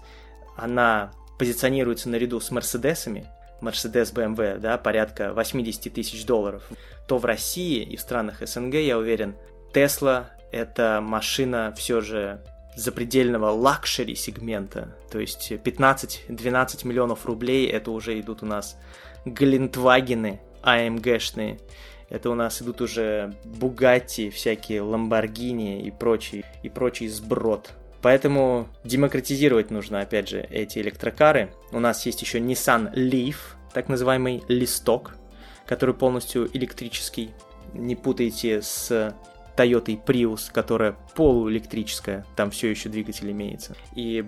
она 0.56 1.12
позиционируется 1.38 2.08
наряду 2.08 2.38
с 2.40 2.50
Мерседесами, 2.50 3.26
Mercedes 3.60 4.14
BMW, 4.14 4.58
да, 4.58 4.78
порядка 4.78 5.32
80 5.32 5.92
тысяч 5.92 6.24
долларов, 6.24 6.62
то 7.06 7.18
в 7.18 7.24
России 7.24 7.82
и 7.82 7.96
в 7.96 8.00
странах 8.00 8.46
СНГ, 8.46 8.74
я 8.74 8.96
уверен, 8.98 9.34
Tesla 9.72 10.26
это 10.52 11.00
машина 11.02 11.74
все 11.76 12.00
же 12.00 12.42
запредельного 12.76 13.50
luxury 13.50 14.14
сегмента, 14.14 14.96
то 15.10 15.18
есть 15.18 15.50
15-12 15.50 16.86
миллионов 16.86 17.26
рублей 17.26 17.66
это 17.66 17.90
уже 17.90 18.18
идут 18.20 18.42
у 18.42 18.46
нас 18.46 18.76
Гелендвагены 19.24 20.40
AMG 20.62 20.91
-шные, 20.91 21.60
это 22.10 22.28
у 22.30 22.34
нас 22.34 22.60
идут 22.60 22.80
уже 22.80 23.34
Бугатти, 23.44 24.30
всякие 24.30 24.82
Ламборгини 24.82 25.80
и 25.82 25.90
прочий, 25.90 26.44
и 26.62 26.68
прочий 26.68 27.08
сброд. 27.08 27.70
Поэтому 28.02 28.68
демократизировать 28.84 29.70
нужно, 29.70 30.00
опять 30.00 30.28
же, 30.28 30.40
эти 30.50 30.78
электрокары. 30.78 31.52
У 31.70 31.78
нас 31.78 32.04
есть 32.06 32.20
еще 32.20 32.38
Nissan 32.38 32.92
Leaf, 32.94 33.36
так 33.72 33.88
называемый 33.88 34.42
листок, 34.48 35.14
который 35.66 35.94
полностью 35.94 36.50
электрический. 36.56 37.30
Не 37.74 37.94
путайте 37.94 38.60
с 38.62 39.14
Toyota 39.56 40.02
Prius, 40.04 40.50
которая 40.52 40.96
полуэлектрическая, 41.14 42.26
там 42.34 42.50
все 42.50 42.70
еще 42.70 42.88
двигатель 42.88 43.30
имеется. 43.30 43.76
И 43.94 44.24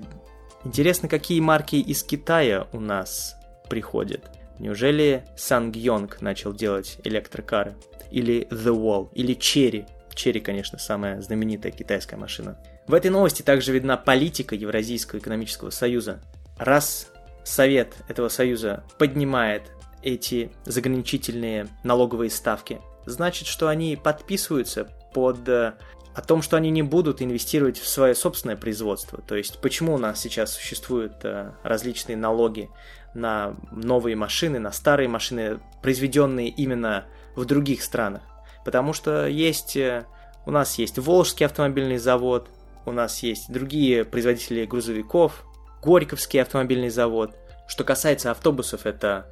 интересно, 0.64 1.08
какие 1.08 1.40
марки 1.40 1.76
из 1.76 2.04
Китая 2.04 2.68
у 2.72 2.78
нас 2.78 3.36
приходят. 3.68 4.30
Неужели 4.62 5.24
Сангьонг 5.36 6.20
начал 6.20 6.52
делать 6.52 6.98
электрокары? 7.02 7.74
Или 8.12 8.46
The 8.48 8.72
Wall? 8.72 9.08
Или 9.12 9.36
Cherry? 9.36 9.88
Cherry, 10.14 10.38
конечно, 10.38 10.78
самая 10.78 11.20
знаменитая 11.20 11.72
китайская 11.72 12.16
машина. 12.16 12.56
В 12.86 12.94
этой 12.94 13.10
новости 13.10 13.42
также 13.42 13.72
видна 13.72 13.96
политика 13.96 14.54
Евразийского 14.54 15.18
экономического 15.18 15.70
союза. 15.70 16.22
Раз 16.58 17.10
Совет 17.42 17.96
этого 18.06 18.28
союза 18.28 18.84
поднимает 18.98 19.64
эти 20.00 20.52
заграничительные 20.64 21.66
налоговые 21.82 22.30
ставки, 22.30 22.80
значит, 23.04 23.48
что 23.48 23.66
они 23.66 23.96
подписываются 23.96 24.84
под 25.12 25.48
э, 25.48 25.72
о 26.14 26.22
том, 26.22 26.42
что 26.42 26.56
они 26.56 26.70
не 26.70 26.82
будут 26.82 27.22
инвестировать 27.22 27.78
в 27.78 27.88
свое 27.88 28.14
собственное 28.14 28.56
производство. 28.56 29.20
То 29.22 29.34
есть, 29.34 29.60
почему 29.60 29.94
у 29.94 29.98
нас 29.98 30.20
сейчас 30.20 30.52
существуют 30.52 31.24
э, 31.24 31.52
различные 31.62 32.16
налоги 32.16 32.68
на 33.14 33.56
новые 33.70 34.16
машины, 34.16 34.58
на 34.58 34.72
старые 34.72 35.08
машины, 35.08 35.60
произведенные 35.82 36.48
именно 36.48 37.06
в 37.34 37.44
других 37.44 37.82
странах. 37.82 38.22
Потому 38.64 38.92
что 38.92 39.26
есть, 39.26 39.76
э, 39.76 40.04
у 40.44 40.50
нас 40.50 40.76
есть 40.78 40.98
Волжский 40.98 41.46
автомобильный 41.46 41.98
завод, 41.98 42.48
у 42.84 42.92
нас 42.92 43.22
есть 43.22 43.50
другие 43.50 44.04
производители 44.04 44.64
грузовиков, 44.64 45.44
Горьковский 45.82 46.40
автомобильный 46.40 46.90
завод. 46.90 47.34
Что 47.66 47.84
касается 47.84 48.30
автобусов, 48.30 48.86
это 48.86 49.26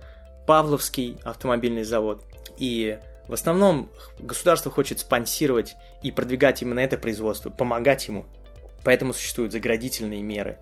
Павловский 0.46 1.18
автомобильный 1.22 1.84
завод. 1.84 2.24
И 2.58 2.98
в 3.30 3.34
основном 3.34 3.88
государство 4.18 4.72
хочет 4.72 4.98
спонсировать 4.98 5.76
и 6.02 6.10
продвигать 6.10 6.62
именно 6.62 6.80
это 6.80 6.98
производство, 6.98 7.48
помогать 7.48 8.08
ему. 8.08 8.26
Поэтому 8.82 9.12
существуют 9.12 9.52
заградительные 9.52 10.20
меры. 10.20 10.58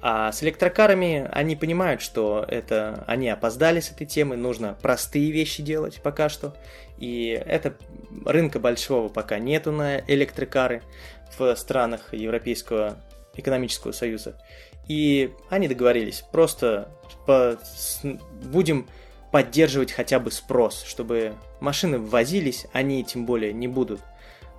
А 0.00 0.32
с 0.32 0.42
электрокарами 0.42 1.28
они 1.30 1.56
понимают, 1.56 2.00
что 2.00 2.42
это 2.48 3.04
они 3.06 3.28
опоздали 3.28 3.80
с 3.80 3.90
этой 3.90 4.06
темой, 4.06 4.38
нужно 4.38 4.78
простые 4.80 5.30
вещи 5.30 5.62
делать 5.62 6.00
пока 6.02 6.30
что. 6.30 6.56
И 6.96 7.28
это 7.46 7.76
рынка 8.24 8.60
большого 8.60 9.08
пока 9.08 9.38
нету 9.38 9.70
на 9.70 9.98
электрокары 9.98 10.82
в 11.38 11.54
странах 11.56 12.14
Европейского 12.14 12.96
экономического 13.34 13.92
союза. 13.92 14.40
И 14.88 15.34
они 15.50 15.68
договорились, 15.68 16.24
просто 16.32 16.88
по, 17.26 17.58
будем 18.44 18.88
поддерживать 19.32 19.92
хотя 19.92 20.18
бы 20.18 20.30
спрос, 20.30 20.82
чтобы 20.84 21.34
машины 21.60 21.98
ввозились, 21.98 22.66
они 22.72 23.04
тем 23.04 23.26
более 23.26 23.52
не 23.52 23.68
будут 23.68 24.00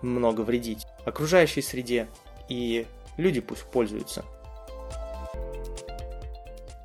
много 0.02 0.42
вредить 0.42 0.86
окружающей 1.06 1.62
среде, 1.62 2.08
и 2.50 2.86
люди 3.18 3.40
пусть 3.40 3.64
пользуются. 3.64 4.26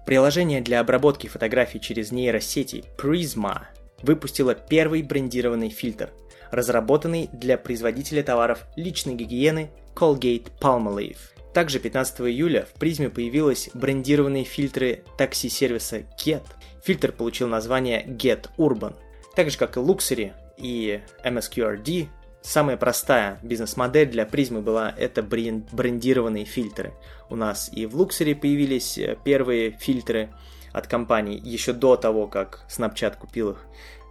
Приложение 0.06 0.60
для 0.60 0.80
обработки 0.80 1.26
фотографий 1.26 1.80
через 1.80 2.10
нейросети 2.10 2.84
Prisma 2.98 3.62
выпустило 4.02 4.54
первый 4.54 5.02
брендированный 5.02 5.70
фильтр, 5.70 6.10
разработанный 6.50 7.30
для 7.32 7.56
производителя 7.56 8.22
товаров 8.22 8.64
личной 8.76 9.14
гигиены 9.14 9.70
Colgate 9.94 10.50
Palmolive. 10.60 11.18
Также 11.54 11.78
15 11.78 12.22
июля 12.22 12.66
в 12.66 12.78
призме 12.78 13.10
появились 13.10 13.70
брендированные 13.74 14.44
фильтры 14.44 15.04
такси-сервиса 15.18 16.02
Get. 16.18 16.42
Фильтр 16.82 17.12
получил 17.12 17.48
название 17.48 18.04
Get 18.04 18.48
Urban. 18.58 18.94
Так 19.34 19.50
же 19.50 19.58
как 19.58 19.76
и 19.76 19.80
Luxury 19.80 20.32
и 20.56 21.00
MSQRD, 21.24 22.08
самая 22.42 22.76
простая 22.76 23.38
бизнес-модель 23.42 24.10
для 24.10 24.26
призмы 24.26 24.60
была 24.62 24.92
это 24.96 25.22
брендированные 25.22 26.44
фильтры. 26.44 26.92
У 27.30 27.36
нас 27.36 27.70
и 27.72 27.86
в 27.86 28.00
Luxury 28.00 28.34
появились 28.34 28.98
э, 28.98 29.16
первые 29.24 29.70
фильтры 29.72 30.30
от 30.72 30.86
компаний 30.86 31.40
еще 31.42 31.72
до 31.72 31.96
того, 31.96 32.26
как 32.26 32.64
Snapchat 32.68 33.16
купил 33.18 33.50
их. 33.52 33.64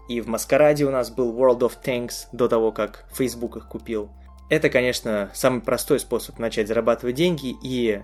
И 0.07 0.21
в 0.21 0.27
Маскараде 0.27 0.85
у 0.85 0.91
нас 0.91 1.09
был 1.09 1.33
World 1.33 1.59
of 1.59 1.73
Tanks 1.83 2.27
до 2.31 2.47
того, 2.47 2.71
как 2.71 3.05
Facebook 3.13 3.57
их 3.57 3.67
купил. 3.67 4.09
Это, 4.49 4.69
конечно, 4.69 5.29
самый 5.33 5.61
простой 5.61 5.99
способ 5.99 6.37
начать 6.39 6.67
зарабатывать 6.67 7.15
деньги, 7.15 7.55
и 7.63 8.01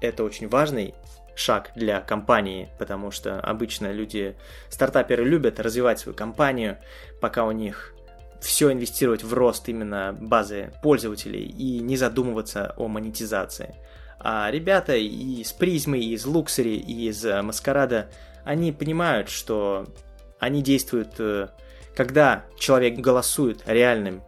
это 0.00 0.22
очень 0.22 0.48
важный 0.48 0.94
шаг 1.38 1.70
для 1.74 2.00
компании, 2.00 2.68
потому 2.78 3.10
что 3.10 3.40
обычно 3.40 3.92
люди, 3.92 4.36
стартаперы 4.68 5.24
любят 5.24 5.60
развивать 5.60 6.00
свою 6.00 6.16
компанию, 6.16 6.78
пока 7.20 7.44
у 7.44 7.52
них 7.52 7.94
все 8.40 8.72
инвестировать 8.72 9.24
в 9.24 9.32
рост 9.34 9.68
именно 9.68 10.16
базы 10.20 10.72
пользователей 10.82 11.44
и 11.44 11.80
не 11.80 11.96
задумываться 11.96 12.74
о 12.76 12.88
монетизации. 12.88 13.74
А 14.20 14.50
ребята 14.50 14.96
из 14.96 15.52
Призмы, 15.52 15.98
из 15.98 16.26
Луксери, 16.26 16.76
из 16.76 17.24
Маскарада, 17.24 18.10
они 18.44 18.72
понимают, 18.72 19.28
что 19.28 19.86
они 20.38 20.62
действуют, 20.62 21.14
э, 21.18 21.48
когда 21.94 22.44
человек 22.58 22.98
голосует 22.98 23.62
реальным 23.66 24.22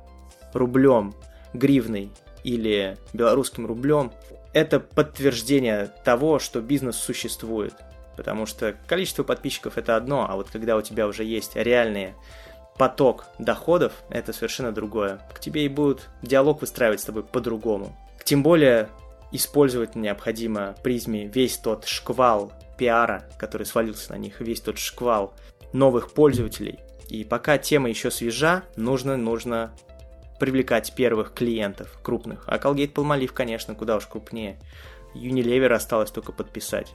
рублем 0.52 1.14
гривной 1.54 2.12
или 2.44 2.98
белорусским 3.12 3.66
рублем, 3.66 4.12
это 4.52 4.80
подтверждение 4.80 5.90
того, 6.04 6.38
что 6.38 6.60
бизнес 6.60 6.96
существует. 6.96 7.74
Потому 8.16 8.46
что 8.46 8.74
количество 8.86 9.22
подписчиков 9.22 9.78
это 9.78 9.96
одно, 9.96 10.26
а 10.28 10.36
вот 10.36 10.50
когда 10.50 10.76
у 10.76 10.82
тебя 10.82 11.06
уже 11.06 11.24
есть 11.24 11.56
реальный 11.56 12.14
поток 12.76 13.26
доходов, 13.38 13.92
это 14.10 14.32
совершенно 14.32 14.72
другое. 14.72 15.20
К 15.34 15.40
тебе 15.40 15.64
и 15.64 15.68
будут 15.68 16.08
диалог 16.22 16.60
выстраивать 16.60 17.00
с 17.00 17.04
тобой 17.04 17.22
по-другому. 17.22 17.96
Тем 18.24 18.42
более 18.42 18.88
использовать 19.32 19.94
необходимо 19.94 20.74
призме 20.82 21.26
весь 21.26 21.56
тот 21.56 21.86
шквал 21.86 22.52
пиара, 22.76 23.24
который 23.38 23.66
свалился 23.66 24.12
на 24.12 24.18
них, 24.18 24.40
весь 24.40 24.60
тот 24.60 24.78
шквал 24.78 25.34
новых 25.72 26.12
пользователей. 26.12 26.78
И 27.08 27.24
пока 27.24 27.58
тема 27.58 27.88
еще 27.88 28.10
свежа, 28.10 28.62
нужно, 28.76 29.16
нужно 29.16 29.72
привлекать 30.40 30.92
первых 30.96 31.32
клиентов 31.32 31.96
крупных. 32.02 32.42
А 32.46 32.56
Colgate 32.56 32.92
Palmolive, 32.92 33.32
конечно, 33.32 33.76
куда 33.76 33.96
уж 33.96 34.06
крупнее. 34.06 34.58
Unilever 35.14 35.72
осталось 35.72 36.10
только 36.10 36.32
подписать. 36.32 36.92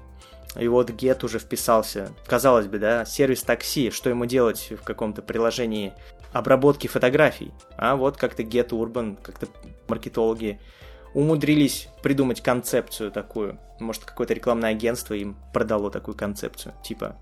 И 0.59 0.67
вот 0.67 0.89
Get 0.89 1.23
уже 1.23 1.39
вписался. 1.39 2.11
Казалось 2.27 2.67
бы, 2.67 2.79
да, 2.79 3.05
сервис 3.05 3.43
такси, 3.43 3.91
что 3.91 4.09
ему 4.09 4.25
делать 4.25 4.71
в 4.71 4.83
каком-то 4.83 5.21
приложении 5.21 5.93
обработки 6.33 6.87
фотографий? 6.87 7.53
А 7.77 7.95
вот 7.95 8.17
как-то 8.17 8.43
Get 8.43 8.69
Urban, 8.69 9.17
как-то 9.21 9.47
маркетологи 9.87 10.59
умудрились 11.13 11.87
придумать 12.03 12.41
концепцию 12.41 13.11
такую. 13.11 13.59
Может, 13.79 14.05
какое-то 14.05 14.33
рекламное 14.33 14.71
агентство 14.71 15.13
им 15.13 15.37
продало 15.53 15.91
такую 15.91 16.15
концепцию. 16.15 16.73
Типа, 16.83 17.17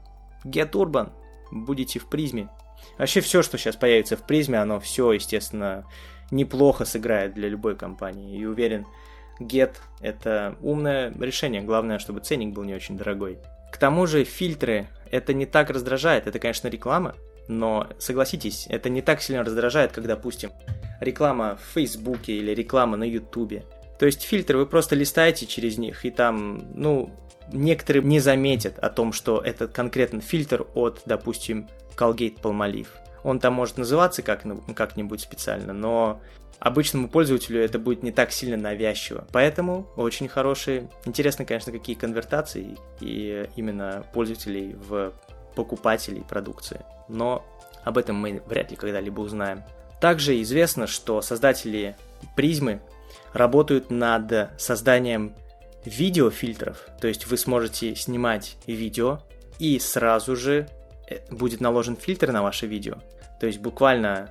Get 0.45 0.71
Urban, 0.71 1.12
будете 1.51 1.99
в 1.99 2.07
призме. 2.07 2.49
Вообще 2.97 3.21
все, 3.21 3.41
что 3.41 3.57
сейчас 3.57 3.75
появится 3.75 4.17
в 4.17 4.25
призме, 4.25 4.59
оно 4.59 4.79
все, 4.79 5.12
естественно, 5.12 5.86
неплохо 6.31 6.86
сыграет 6.86 7.33
для 7.33 7.49
любой 7.49 7.75
компании. 7.75 8.38
И 8.38 8.45
уверен, 8.45 8.86
Get— 9.39 9.75
это 10.01 10.55
умное 10.62 11.13
решение, 11.19 11.62
главное, 11.62 11.99
чтобы 11.99 12.19
ценник 12.19 12.53
был 12.53 12.63
не 12.63 12.73
очень 12.73 12.97
дорогой. 12.97 13.39
К 13.71 13.77
тому 13.77 14.05
же 14.07 14.23
фильтры— 14.23 14.88
это 15.12 15.33
не 15.33 15.45
так 15.45 15.69
раздражает, 15.69 16.27
это, 16.27 16.39
конечно, 16.39 16.67
реклама, 16.67 17.15
но 17.47 17.88
согласитесь, 17.97 18.67
это 18.69 18.89
не 18.89 19.01
так 19.01 19.21
сильно 19.21 19.43
раздражает, 19.43 19.91
как, 19.91 20.05
допустим, 20.05 20.51
реклама 20.99 21.57
в 21.57 21.73
Фейсбуке 21.73 22.33
или 22.33 22.51
реклама 22.51 22.97
на 22.97 23.03
Ютубе. 23.03 23.63
То 23.99 24.05
есть 24.05 24.21
фильтры 24.21 24.57
вы 24.57 24.65
просто 24.65 24.95
листаете 24.95 25.45
через 25.45 25.77
них, 25.77 26.05
и 26.05 26.12
там, 26.12 26.63
ну, 26.73 27.12
некоторые 27.51 28.03
не 28.03 28.19
заметят 28.19 28.79
о 28.79 28.89
том, 28.89 29.13
что 29.13 29.39
это 29.39 29.67
конкретно 29.67 30.21
фильтр 30.21 30.65
от, 30.75 31.01
допустим, 31.05 31.67
Colgate 31.97 32.39
Palmolive. 32.41 32.88
Он 33.23 33.39
там 33.39 33.53
может 33.53 33.77
называться 33.77 34.21
как, 34.21 34.43
как-нибудь 34.75 35.21
специально, 35.21 35.73
но 35.73 36.21
обычному 36.59 37.09
пользователю 37.09 37.62
это 37.62 37.79
будет 37.79 38.03
не 38.03 38.12
так 38.12 38.31
сильно 38.31 38.57
навязчиво. 38.57 39.27
Поэтому 39.31 39.88
очень 39.95 40.27
хорошие. 40.27 40.89
Интересно, 41.05 41.45
конечно, 41.45 41.71
какие 41.71 41.95
конвертации 41.95 42.77
и 42.99 43.49
именно 43.55 44.05
пользователей 44.13 44.75
в 44.75 45.13
покупателей 45.55 46.21
продукции. 46.21 46.81
Но 47.09 47.45
об 47.83 47.97
этом 47.97 48.15
мы 48.15 48.41
вряд 48.45 48.71
ли 48.71 48.77
когда-либо 48.77 49.21
узнаем. 49.21 49.63
Также 49.99 50.41
известно, 50.41 50.88
что 50.88 51.21
создатели 51.21 51.95
призмы 52.36 52.81
работают 53.33 53.89
над 53.89 54.51
созданием 54.59 55.36
видеофильтров. 55.86 56.88
То 56.99 57.07
есть 57.07 57.27
вы 57.27 57.38
сможете 57.38 57.95
снимать 57.95 58.57
видео 58.67 59.19
и 59.59 59.79
сразу 59.79 60.36
же 60.36 60.67
будет 61.30 61.62
наложен 61.62 61.95
фильтр 61.95 62.32
на 62.32 62.41
ваше 62.41 62.67
видео. 62.67 62.95
То 63.39 63.47
есть 63.47 63.60
буквально 63.60 64.30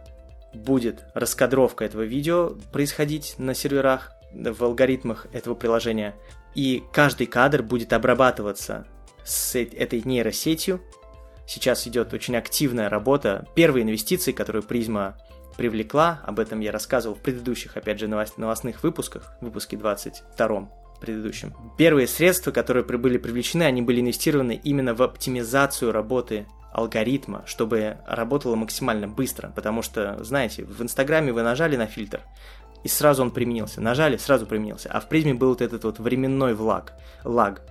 будет 0.55 1.05
раскадровка 1.15 1.85
этого 1.85 2.03
видео 2.03 2.57
происходить 2.73 3.35
на 3.39 3.55
серверах, 3.55 4.13
в 4.33 4.65
алгоритмах 4.65 5.27
этого 5.33 5.55
приложения, 5.55 6.15
и 6.55 6.83
каждый 6.93 7.27
кадр 7.27 7.63
будет 7.63 7.93
обрабатываться 7.93 8.87
с 9.25 9.55
этой 9.57 10.03
нейросетью. 10.05 10.81
Сейчас 11.47 11.87
идет 11.87 12.15
очень 12.15 12.37
активная 12.37 12.89
работа. 12.89 13.47
Первые 13.55 13.85
инвестиции, 13.85 14.33
которые 14.33 14.63
Призма 14.63 15.19
привлекла, 15.57 16.21
об 16.25 16.39
этом 16.39 16.61
я 16.61 16.73
рассказывал 16.73 17.15
в 17.15 17.21
предыдущих, 17.21 17.77
опять 17.77 17.99
же, 17.99 18.09
новостных 18.09 18.83
выпусках, 18.83 19.35
выпуске 19.41 19.77
22 19.77 20.71
предыдущем. 21.01 21.53
Первые 21.77 22.07
средства, 22.07 22.53
которые 22.53 22.85
были 22.85 23.19
привлечены, 23.19 23.65
они 23.65 23.83
были 23.83 24.01
инвестированы 24.01 24.59
именно 24.63 24.95
в 24.95 25.03
оптимизацию 25.03 25.93
работы 25.93 26.47
алгоритма, 26.73 27.43
чтобы 27.47 27.99
работало 28.07 28.57
максимально 28.57 29.09
быстро, 29.09 29.53
потому 29.55 29.83
что, 29.83 30.23
знаете, 30.25 30.65
в 30.65 30.83
Инстаграме 30.83 31.33
вы 31.33 31.43
нажали 31.43 31.77
на 31.77 31.87
фильтр, 31.87 32.21
и 32.83 32.89
сразу 32.89 33.23
он 33.23 33.31
применился. 33.31 33.81
Нажали, 33.81 34.17
сразу 34.17 34.47
применился. 34.47 34.89
А 34.91 35.01
в 35.01 35.09
призме 35.09 35.35
был 35.35 35.51
вот 35.51 35.61
этот 35.61 35.85
вот 35.85 35.99
временной 35.99 36.55
влаг, 36.55 36.95
лаг, 37.25 37.63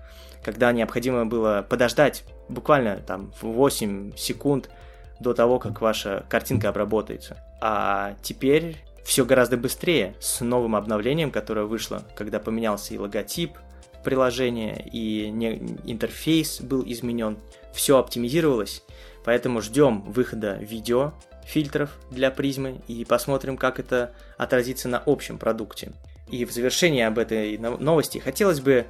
когда 0.43 0.71
необходимо 0.71 1.25
было 1.25 1.65
подождать 1.67 2.23
буквально 2.47 2.97
там 2.97 3.31
8 3.41 4.15
секунд 4.15 4.69
до 5.19 5.33
того, 5.33 5.59
как 5.59 5.81
ваша 5.81 6.25
картинка 6.29 6.69
обработается. 6.69 7.37
А 7.59 8.15
теперь 8.21 8.77
все 9.03 9.25
гораздо 9.25 9.57
быстрее 9.57 10.15
с 10.19 10.41
новым 10.41 10.75
обновлением, 10.75 11.31
которое 11.31 11.65
вышло, 11.65 12.03
когда 12.15 12.39
поменялся 12.39 12.93
и 12.93 12.97
логотип 12.97 13.57
приложения, 14.03 14.83
и 14.91 15.29
не, 15.29 15.57
интерфейс 15.85 16.61
был 16.61 16.83
изменен. 16.85 17.37
Все 17.73 17.97
оптимизировалось, 17.97 18.83
поэтому 19.23 19.61
ждем 19.61 20.01
выхода 20.01 20.55
видео 20.55 21.13
фильтров 21.45 21.97
для 22.09 22.31
призмы 22.31 22.81
и 22.87 23.05
посмотрим, 23.05 23.57
как 23.57 23.79
это 23.79 24.13
отразится 24.37 24.87
на 24.87 25.01
общем 25.05 25.37
продукте. 25.37 25.91
И 26.29 26.45
в 26.45 26.51
завершении 26.51 27.01
об 27.01 27.19
этой 27.19 27.57
новости 27.57 28.19
хотелось 28.19 28.61
бы 28.61 28.85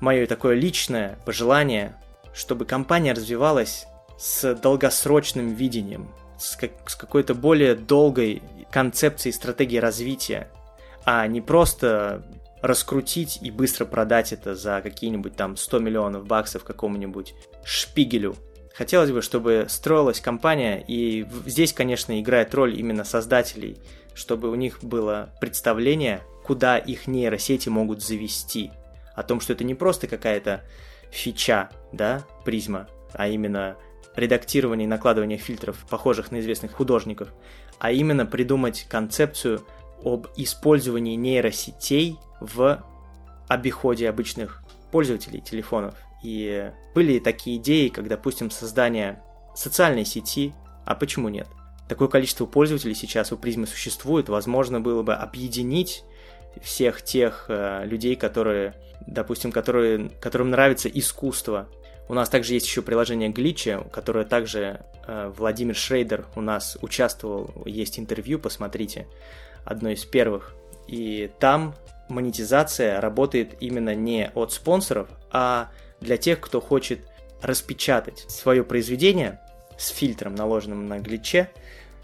мое 0.00 0.26
такое 0.26 0.54
личное 0.54 1.18
пожелание, 1.24 1.96
чтобы 2.34 2.64
компания 2.64 3.12
развивалась 3.12 3.86
с 4.18 4.54
долгосрочным 4.54 5.54
видением, 5.54 6.08
с, 6.38 6.56
как, 6.56 6.72
с 6.88 6.96
какой-то 6.96 7.34
более 7.34 7.74
долгой 7.74 8.42
концепцией 8.70 9.32
стратегии 9.32 9.78
развития, 9.78 10.48
а 11.04 11.26
не 11.26 11.40
просто 11.40 12.24
раскрутить 12.64 13.40
и 13.42 13.50
быстро 13.50 13.84
продать 13.84 14.32
это 14.32 14.54
за 14.54 14.80
какие-нибудь 14.80 15.36
там 15.36 15.54
100 15.54 15.80
миллионов 15.80 16.26
баксов 16.26 16.64
какому-нибудь 16.64 17.34
шпигелю. 17.62 18.36
Хотелось 18.74 19.12
бы, 19.12 19.20
чтобы 19.20 19.66
строилась 19.68 20.20
компания, 20.20 20.82
и 20.88 21.26
здесь, 21.44 21.74
конечно, 21.74 22.18
играет 22.18 22.54
роль 22.54 22.74
именно 22.74 23.04
создателей, 23.04 23.76
чтобы 24.14 24.48
у 24.48 24.54
них 24.54 24.82
было 24.82 25.34
представление, 25.42 26.22
куда 26.42 26.78
их 26.78 27.06
нейросети 27.06 27.68
могут 27.68 28.02
завести. 28.02 28.70
О 29.14 29.22
том, 29.22 29.40
что 29.40 29.52
это 29.52 29.62
не 29.62 29.74
просто 29.74 30.06
какая-то 30.06 30.64
фича, 31.10 31.68
да, 31.92 32.24
призма, 32.46 32.88
а 33.12 33.28
именно 33.28 33.76
редактирования 34.16 34.86
и 34.86 34.88
накладывания 34.88 35.36
фильтров, 35.36 35.84
похожих 35.90 36.30
на 36.30 36.40
известных 36.40 36.72
художников, 36.72 37.28
а 37.78 37.92
именно 37.92 38.24
придумать 38.24 38.86
концепцию 38.88 39.62
об 40.04 40.26
использовании 40.36 41.16
нейросетей 41.16 42.18
в 42.40 42.84
обиходе 43.48 44.08
обычных 44.08 44.62
пользователей 44.92 45.40
телефонов. 45.40 45.94
И 46.22 46.70
были 46.94 47.18
такие 47.18 47.56
идеи, 47.56 47.88
как, 47.88 48.08
допустим, 48.08 48.50
создание 48.50 49.22
социальной 49.54 50.04
сети, 50.04 50.54
а 50.84 50.94
почему 50.94 51.28
нет? 51.28 51.48
Такое 51.88 52.08
количество 52.08 52.46
пользователей 52.46 52.94
сейчас 52.94 53.32
у 53.32 53.36
призмы 53.36 53.66
существует, 53.66 54.28
возможно 54.28 54.80
было 54.80 55.02
бы 55.02 55.14
объединить 55.14 56.04
всех 56.62 57.02
тех 57.02 57.46
э, 57.48 57.84
людей, 57.84 58.16
которые, 58.16 58.74
допустим, 59.06 59.52
которые, 59.52 60.10
которым 60.20 60.50
нравится 60.50 60.88
искусство. 60.88 61.68
У 62.08 62.14
нас 62.14 62.28
также 62.28 62.54
есть 62.54 62.66
еще 62.66 62.80
приложение 62.82 63.30
Гличи, 63.30 63.76
которое 63.90 64.24
также 64.24 64.80
э, 65.06 65.32
Владимир 65.36 65.74
Шрейдер 65.74 66.26
у 66.36 66.40
нас 66.40 66.78
участвовал, 66.80 67.50
есть 67.66 67.98
интервью, 67.98 68.38
посмотрите, 68.38 69.06
одно 69.64 69.90
из 69.90 70.04
первых. 70.04 70.54
И 70.86 71.30
там 71.38 71.74
монетизация 72.08 73.00
работает 73.00 73.56
именно 73.60 73.94
не 73.94 74.30
от 74.34 74.52
спонсоров, 74.52 75.08
а 75.30 75.70
для 76.00 76.16
тех, 76.16 76.40
кто 76.40 76.60
хочет 76.60 77.00
распечатать 77.42 78.24
свое 78.28 78.64
произведение 78.64 79.40
с 79.78 79.88
фильтром, 79.88 80.34
наложенным 80.34 80.86
на 80.86 80.98
гличе. 80.98 81.50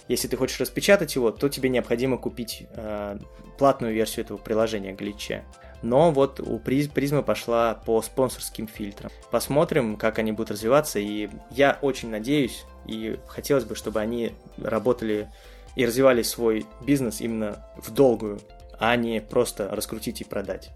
Если 0.09 0.27
ты 0.27 0.37
хочешь 0.37 0.61
распечатать 0.61 1.15
его, 1.15 1.31
то 1.31 1.49
тебе 1.49 1.69
необходимо 1.69 2.19
купить 2.19 2.67
э, 2.75 3.19
платную 3.59 3.95
версию 3.95 4.25
этого 4.25 4.39
приложения 4.39 4.93
гличе. 4.93 5.45
Но 5.83 6.11
вот 6.11 6.41
у 6.41 6.59
призмы 6.59 7.23
пошла 7.23 7.75
по 7.75 8.03
спонсорским 8.03 8.67
фильтрам. 8.67 9.11
Посмотрим, 9.31 9.97
как 9.97 10.19
они 10.19 10.33
будут 10.33 10.51
развиваться, 10.51 10.99
и 10.99 11.31
я 11.51 11.79
очень 11.81 12.11
надеюсь, 12.11 12.65
и 12.87 13.19
хотелось 13.27 13.65
бы, 13.65 13.75
чтобы 13.75 14.01
они 14.01 14.33
работали 14.59 15.31
и 15.77 15.87
развивали 15.87 16.23
свой 16.23 16.67
бизнес 16.81 17.21
именно 17.21 17.65
в 17.77 17.93
долгую, 17.93 18.41
а 18.79 18.97
не 18.97 19.21
просто 19.21 19.69
раскрутить 19.69 20.21
и 20.21 20.25
продать. 20.25 20.71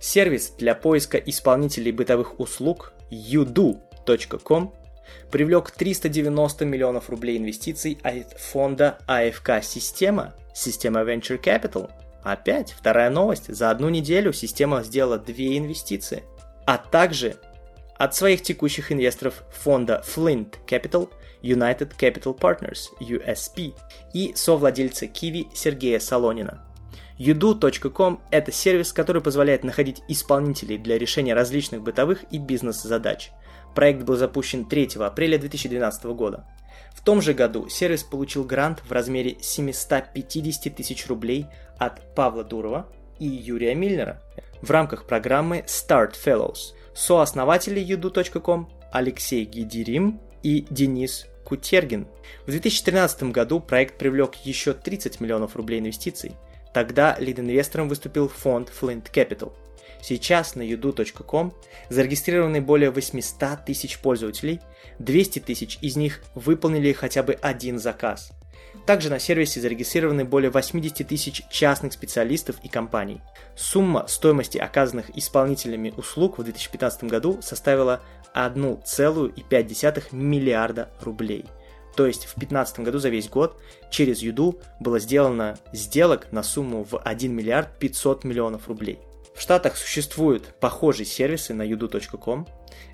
Сервис 0.00 0.52
для 0.56 0.74
поиска 0.74 1.18
исполнителей 1.18 1.92
бытовых 1.92 2.38
услуг 2.40 2.92
udo.com 3.10 4.72
привлек 5.30 5.70
390 5.70 6.64
миллионов 6.64 7.10
рублей 7.10 7.36
инвестиций 7.38 7.98
от 8.02 8.38
фонда 8.38 8.98
АФК 9.06 9.62
Система, 9.62 10.34
система 10.54 11.00
Venture 11.00 11.42
Capital. 11.42 11.90
Опять 12.22 12.72
вторая 12.72 13.10
новость. 13.10 13.54
За 13.54 13.70
одну 13.70 13.88
неделю 13.88 14.32
система 14.32 14.82
сделала 14.82 15.18
две 15.18 15.58
инвестиции. 15.58 16.24
А 16.66 16.78
также 16.78 17.36
от 17.96 18.14
своих 18.14 18.42
текущих 18.42 18.92
инвесторов 18.92 19.42
фонда 19.50 20.02
Flint 20.06 20.54
Capital, 20.66 21.08
United 21.42 21.92
Capital 21.98 22.38
Partners, 22.38 22.88
USP, 23.00 23.74
и 24.12 24.32
совладельца 24.34 25.06
Kiwi 25.06 25.48
Сергея 25.54 25.98
Солонина. 25.98 26.64
Udo.com– 27.18 28.20
это 28.30 28.52
сервис, 28.52 28.92
который 28.92 29.20
позволяет 29.20 29.64
находить 29.64 30.02
исполнителей 30.06 30.78
для 30.78 30.98
решения 30.98 31.34
различных 31.34 31.82
бытовых 31.82 32.24
и 32.30 32.38
бизнес-задач. 32.38 33.32
Проект 33.74 34.02
был 34.02 34.16
запущен 34.16 34.64
3 34.64 34.90
апреля 35.00 35.38
2012 35.38 36.04
года. 36.06 36.46
В 36.94 37.02
том 37.02 37.20
же 37.20 37.34
году 37.34 37.68
сервис 37.68 38.02
получил 38.02 38.44
грант 38.44 38.82
в 38.86 38.92
размере 38.92 39.36
750 39.40 40.76
тысяч 40.76 41.06
рублей 41.06 41.46
от 41.78 42.14
Павла 42.14 42.44
Дурова 42.44 42.88
и 43.18 43.26
Юрия 43.26 43.74
Мильнера 43.74 44.20
в 44.62 44.70
рамках 44.70 45.06
программы 45.06 45.64
Start 45.66 46.14
Fellows. 46.24 46.74
Сооснователи 46.94 47.80
udo.com 47.84 48.68
Алексей 48.92 49.44
Гидирим 49.44 50.20
и 50.42 50.66
Денис 50.70 51.26
Кутергин. 51.44 52.06
В 52.46 52.50
2013 52.50 53.24
году 53.24 53.60
проект 53.60 53.98
привлек 53.98 54.34
еще 54.44 54.74
30 54.74 55.20
миллионов 55.20 55.56
рублей 55.56 55.80
инвестиций. 55.80 56.32
Тогда 56.74 57.16
лид-инвестором 57.18 57.88
выступил 57.88 58.28
фонд 58.28 58.70
Flint 58.70 59.10
Capital. 59.12 59.52
Сейчас 60.00 60.54
на 60.54 60.62
udo.com 60.62 61.52
зарегистрированы 61.88 62.60
более 62.60 62.90
800 62.90 63.64
тысяч 63.64 63.98
пользователей, 63.98 64.60
200 64.98 65.40
тысяч 65.40 65.78
из 65.80 65.96
них 65.96 66.22
выполнили 66.34 66.92
хотя 66.92 67.22
бы 67.22 67.34
один 67.34 67.78
заказ. 67.78 68.32
Также 68.86 69.10
на 69.10 69.18
сервисе 69.18 69.60
зарегистрированы 69.60 70.24
более 70.24 70.50
80 70.50 71.06
тысяч 71.06 71.42
частных 71.50 71.92
специалистов 71.92 72.56
и 72.62 72.68
компаний. 72.68 73.20
Сумма 73.54 74.06
стоимости 74.06 74.58
оказанных 74.58 75.16
исполнителями 75.16 75.92
услуг 75.96 76.38
в 76.38 76.44
2015 76.44 77.04
году 77.04 77.38
составила 77.42 78.00
1,5 78.34 80.04
миллиарда 80.12 80.90
рублей. 81.00 81.44
То 81.96 82.06
есть 82.06 82.26
в 82.26 82.38
2015 82.38 82.80
году 82.80 82.98
за 82.98 83.08
весь 83.08 83.28
год 83.28 83.60
через 83.90 84.20
Юду 84.20 84.60
было 84.78 85.00
сделано 85.00 85.58
сделок 85.72 86.30
на 86.30 86.42
сумму 86.42 86.84
в 86.84 86.96
1 86.98 87.34
миллиард 87.34 87.78
500 87.78 88.24
миллионов 88.24 88.68
рублей. 88.68 89.00
В 89.34 89.40
Штатах 89.40 89.76
существуют 89.76 90.54
похожие 90.60 91.06
сервисы 91.06 91.54
на 91.54 91.62
yudu.com. 91.62 92.46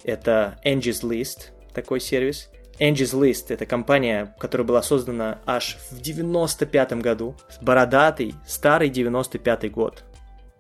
Это 0.05 0.59
Angie's 0.65 1.03
List, 1.03 1.51
такой 1.73 2.01
сервис. 2.01 2.49
Angie's 2.81 3.19
List– 3.19 3.47
это 3.49 3.67
компания, 3.67 4.35
которая 4.39 4.67
была 4.67 4.83
создана 4.83 5.39
аж 5.47 5.79
в 5.91 6.01
95 6.01 6.95
году. 6.95 7.37
Бородатый, 7.61 8.35
старый 8.47 8.89
95 8.89 9.71
год. 9.71 10.05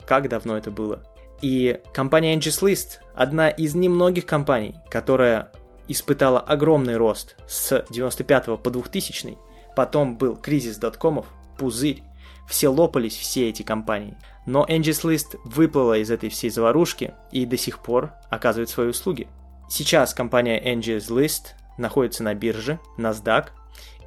Как 0.07 0.29
давно 0.29 0.57
это 0.57 0.71
было? 0.71 1.03
И 1.43 1.81
компания 1.93 2.37
Angie's 2.37 2.63
List– 2.63 2.99
одна 3.15 3.49
из 3.49 3.75
немногих 3.75 4.27
компаний, 4.27 4.77
которая 4.91 5.51
испытала 5.89 6.41
огромный 6.41 6.97
рост 6.97 7.37
с 7.47 7.85
95 7.91 8.63
по 8.63 8.71
2000 8.71 9.37
Потом 9.77 10.17
был 10.17 10.37
кризис 10.37 10.77
доткомов, 10.77 11.27
пузырь. 11.59 12.03
Все 12.49 12.69
лопались, 12.69 13.17
все 13.17 13.49
эти 13.49 13.63
компании. 13.63 14.17
Но 14.47 14.65
Angie's 14.67 15.03
List 15.03 15.39
выплыла 15.45 15.99
из 15.99 16.11
этой 16.11 16.29
всей 16.29 16.51
заварушки 16.51 17.15
и 17.33 17.47
до 17.47 17.57
сих 17.57 17.81
пор 17.81 18.13
оказывает 18.31 18.69
свои 18.69 18.89
услуги. 18.89 19.29
Сейчас 19.69 20.13
компания 20.13 20.63
Angie's 20.63 21.09
List 21.09 21.55
находится 21.79 22.23
на 22.23 22.35
бирже 22.35 22.79
NASDAQ, 22.99 23.49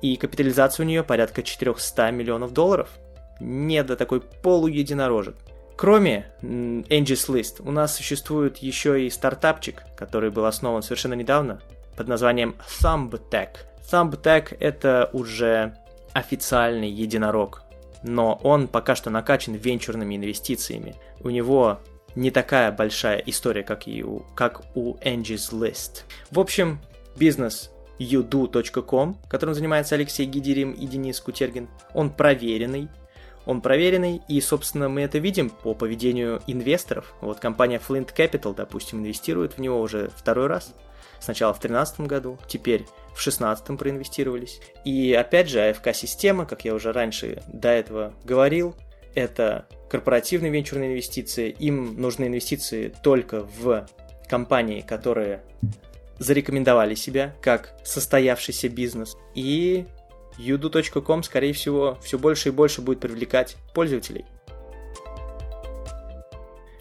и 0.01 0.15
капитализация 0.15 0.85
у 0.85 0.87
нее 0.87 1.03
порядка 1.03 1.43
400 1.43 2.11
миллионов 2.11 2.53
долларов. 2.53 2.89
Не 3.39 3.83
до 3.83 3.95
такой 3.95 4.21
полуединорожек. 4.21 5.35
Кроме 5.75 6.31
Angie's 6.41 7.29
List, 7.29 7.61
у 7.63 7.71
нас 7.71 7.95
существует 7.95 8.57
еще 8.57 9.05
и 9.05 9.09
стартапчик, 9.11 9.83
который 9.95 10.31
был 10.31 10.45
основан 10.45 10.81
совершенно 10.81 11.13
недавно 11.13 11.61
под 11.95 12.07
названием 12.07 12.55
ThumbTech. 12.81 13.49
ThumbTech 13.91 14.57
это 14.59 15.09
уже 15.13 15.77
официальный 16.13 16.89
единорог, 16.89 17.61
но 18.01 18.39
он 18.43 18.67
пока 18.67 18.95
что 18.95 19.11
накачан 19.11 19.53
венчурными 19.53 20.15
инвестициями. 20.15 20.95
У 21.19 21.29
него 21.29 21.79
не 22.15 22.31
такая 22.31 22.71
большая 22.71 23.19
история, 23.19 23.61
как, 23.61 23.87
и 23.87 24.03
у, 24.03 24.25
как 24.35 24.63
у 24.73 24.95
Angie's 24.95 25.51
List. 25.51 26.01
В 26.31 26.39
общем, 26.39 26.79
бизнес 27.17 27.71
которым 29.27 29.55
занимается 29.55 29.95
Алексей 29.95 30.25
Гидерим 30.25 30.71
и 30.71 30.85
Денис 30.85 31.19
Кутергин, 31.19 31.67
он 31.93 32.11
проверенный, 32.11 32.89
он 33.45 33.61
проверенный, 33.61 34.21
и, 34.27 34.39
собственно, 34.41 34.89
мы 34.89 35.01
это 35.01 35.19
видим 35.19 35.49
по 35.49 35.73
поведению 35.73 36.41
инвесторов. 36.47 37.13
Вот 37.21 37.39
компания 37.39 37.81
Flint 37.85 38.13
Capital, 38.15 38.53
допустим, 38.53 38.99
инвестирует 38.99 39.53
в 39.53 39.59
него 39.59 39.79
уже 39.79 40.11
второй 40.15 40.47
раз. 40.47 40.73
Сначала 41.19 41.53
в 41.53 41.59
2013 41.59 42.01
году, 42.01 42.37
теперь 42.47 42.83
в 42.83 43.23
2016 43.23 43.77
проинвестировались. 43.79 44.59
И 44.85 45.13
опять 45.13 45.49
же, 45.49 45.61
АФК-система, 45.61 46.45
как 46.45 46.65
я 46.65 46.75
уже 46.75 46.91
раньше 46.91 47.41
до 47.47 47.69
этого 47.69 48.13
говорил, 48.23 48.75
это 49.15 49.65
корпоративные 49.89 50.51
венчурные 50.51 50.91
инвестиции. 50.91 51.49
Им 51.49 51.99
нужны 51.99 52.27
инвестиции 52.27 52.93
только 53.01 53.47
в 53.59 53.87
компании, 54.27 54.81
которые 54.81 55.41
зарекомендовали 56.19 56.95
себя 56.95 57.35
как 57.41 57.73
состоявшийся 57.83 58.69
бизнес. 58.69 59.15
И 59.35 59.85
udo.com, 60.37 61.23
скорее 61.23 61.53
всего, 61.53 61.97
все 62.01 62.17
больше 62.17 62.49
и 62.49 62.51
больше 62.51 62.81
будет 62.81 62.99
привлекать 62.99 63.57
пользователей. 63.73 64.25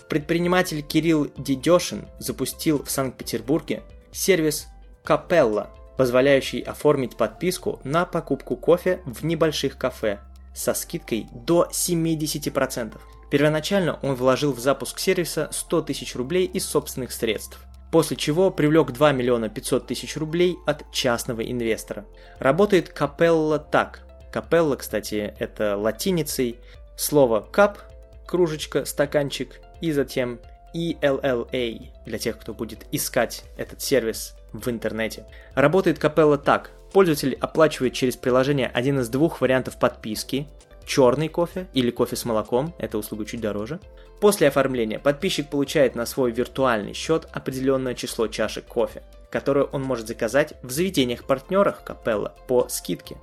Предприниматель 0.09 0.83
Кирилл 0.83 1.33
Дедешин 1.37 2.07
запустил 2.19 2.85
в 2.85 2.91
Санкт-Петербурге 2.91 3.83
сервис 4.13 4.69
Капелла, 5.03 5.71
позволяющий 5.97 6.61
оформить 6.61 7.17
подписку 7.17 7.81
на 7.83 8.05
покупку 8.05 8.57
кофе 8.57 9.01
в 9.05 9.25
небольших 9.25 9.77
кафе 9.77 10.21
со 10.55 10.75
скидкой 10.75 11.27
до 11.33 11.69
70%. 11.71 12.99
Первоначально 13.31 13.99
он 14.03 14.15
вложил 14.15 14.53
в 14.53 14.61
запуск 14.61 15.01
сервиса 15.01 15.49
100 15.51 15.83
тысяч 15.83 16.15
рублей 16.15 16.47
из 16.47 16.65
собственных 16.65 17.13
средств 17.13 17.59
после 17.91 18.17
чего 18.17 18.51
привлек 18.51 18.93
2 18.93 19.13
миллиона 19.13 19.49
500 19.49 19.87
тысяч 19.87 20.17
рублей 20.17 20.57
от 20.67 20.91
частного 20.93 21.41
инвестора. 21.41 22.07
Работает 22.39 22.89
Капелла 22.89 23.59
так. 23.59 24.03
Капелла, 24.33 24.77
кстати, 24.77 25.35
это 25.39 25.77
латиницей 25.77 26.59
слово 26.97 27.41
кап, 27.41 27.79
кружечка, 28.27 28.85
стаканчик, 28.85 29.61
и 29.81 29.93
затем 29.93 30.41
ELLA, 30.75 31.91
для 32.05 32.19
тех, 32.19 32.39
кто 32.39 32.53
будет 32.53 32.87
искать 32.93 33.45
этот 33.57 33.81
сервис 33.81 34.35
в 34.53 34.69
интернете. 34.69 35.25
Работает 35.55 35.99
Капелла 35.99 36.39
так. 36.39 36.71
Пользователь 36.93 37.37
оплачивает 37.41 37.95
через 37.95 38.17
приложение 38.17 38.69
один 38.69 39.01
из 39.01 39.09
двух 39.09 39.41
вариантов 39.41 39.79
подписки. 39.79 40.49
Черный 40.87 41.29
кофе 41.29 41.67
или 41.75 41.91
кофе 41.91 42.15
с 42.15 42.25
молоком, 42.25 42.73
эта 42.79 42.97
услуга 42.97 43.27
чуть 43.27 43.41
дороже. 43.41 43.81
После 44.21 44.47
оформления 44.49 45.01
подписчик 45.01 45.51
получает 45.51 45.97
на 45.97 46.07
свой 46.07 46.31
виртуальный 46.31 46.95
счет 46.95 47.29
определенное 47.33 47.95
число 47.95 48.29
чашек 48.29 48.65
кофе, 48.65 49.03
которое 49.31 49.65
он 49.65 49.83
может 49.83 50.07
заказать 50.07 50.55
в 50.63 50.71
заведениях-партнерах 50.71 51.83
Капелла 51.83 52.35
по 52.47 52.69
скидке. 52.69 53.17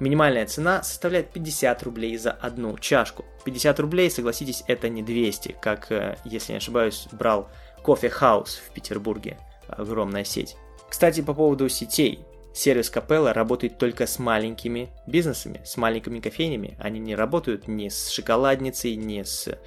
Минимальная 0.00 0.46
цена 0.46 0.82
составляет 0.82 1.30
50 1.30 1.82
рублей 1.82 2.16
за 2.16 2.32
одну 2.32 2.76
чашку. 2.78 3.24
50 3.44 3.78
рублей, 3.80 4.10
согласитесь, 4.10 4.64
это 4.66 4.88
не 4.88 5.02
200, 5.02 5.56
как, 5.60 5.92
э, 5.92 6.16
если 6.24 6.52
не 6.52 6.58
ошибаюсь, 6.58 7.06
брал 7.12 7.48
кофе 7.82 8.08
Хаус 8.08 8.62
в 8.66 8.72
Петербурге, 8.72 9.38
огромная 9.68 10.24
сеть. 10.24 10.56
Кстати, 10.88 11.20
по 11.20 11.34
поводу 11.34 11.68
сетей. 11.68 12.24
Сервис 12.54 12.88
Капелла 12.88 13.32
работает 13.32 13.78
только 13.78 14.06
с 14.06 14.20
маленькими 14.20 14.88
бизнесами, 15.08 15.60
с 15.64 15.76
маленькими 15.76 16.20
кофейнями. 16.20 16.76
Они 16.78 17.00
не 17.00 17.16
работают 17.16 17.66
ни 17.66 17.88
с 17.88 18.08
шоколадницей, 18.10 18.94
ни 18.94 19.24
с 19.24 19.58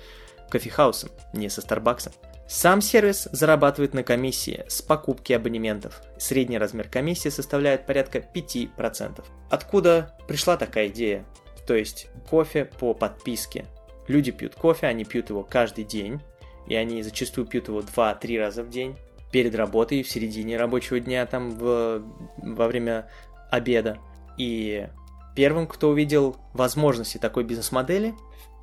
кофехаусом, 0.50 1.10
ни 1.34 1.50
со 1.50 1.60
Старбаксом. 1.60 2.14
Сам 2.48 2.80
сервис 2.80 3.28
зарабатывает 3.34 3.94
на 3.94 4.04
комиссии 4.04 4.64
с 4.70 4.82
покупки 4.82 5.34
абонементов. 5.34 6.02
Средний 6.18 6.58
размер 6.58 6.88
комиссии 6.88 7.28
составляет 7.28 7.86
порядка 7.86 8.20
5%. 8.20 9.22
Откуда 9.50 10.18
пришла 10.30 10.56
такая 10.56 10.88
идея? 10.88 11.26
То 11.68 11.76
есть 11.76 12.08
кофе 12.30 12.64
по 12.64 12.94
подписке. 12.94 13.66
Люди 14.08 14.32
пьют 14.32 14.56
кофе, 14.56 14.88
они 14.88 15.04
пьют 15.04 15.30
его 15.30 15.44
каждый 15.44 15.84
день, 15.84 16.22
и 16.68 16.76
они 16.76 17.04
зачастую 17.04 17.46
пьют 17.48 17.68
его 17.68 17.82
2-3 17.82 18.40
раза 18.40 18.64
в 18.64 18.70
день 18.70 18.96
перед 19.32 19.56
работой, 19.56 20.04
в 20.04 20.10
середине 20.10 20.58
рабочего 20.58 21.00
дня, 21.00 21.26
там 21.26 21.52
в, 21.52 22.02
во 22.38 22.68
время 22.68 23.10
обеда. 23.52 24.00
И 24.38 24.88
первым, 25.36 25.68
кто 25.68 25.90
увидел 25.90 26.38
возможности 26.54 27.18
такой 27.18 27.44
бизнес-модели, 27.44 28.16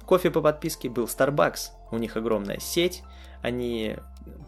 кофе 0.06 0.30
по 0.30 0.40
подписке 0.40 0.88
был 0.88 1.04
Starbucks. 1.04 1.70
У 1.90 1.98
них 1.98 2.16
огромная 2.16 2.58
сеть, 2.58 3.02
они, 3.42 3.96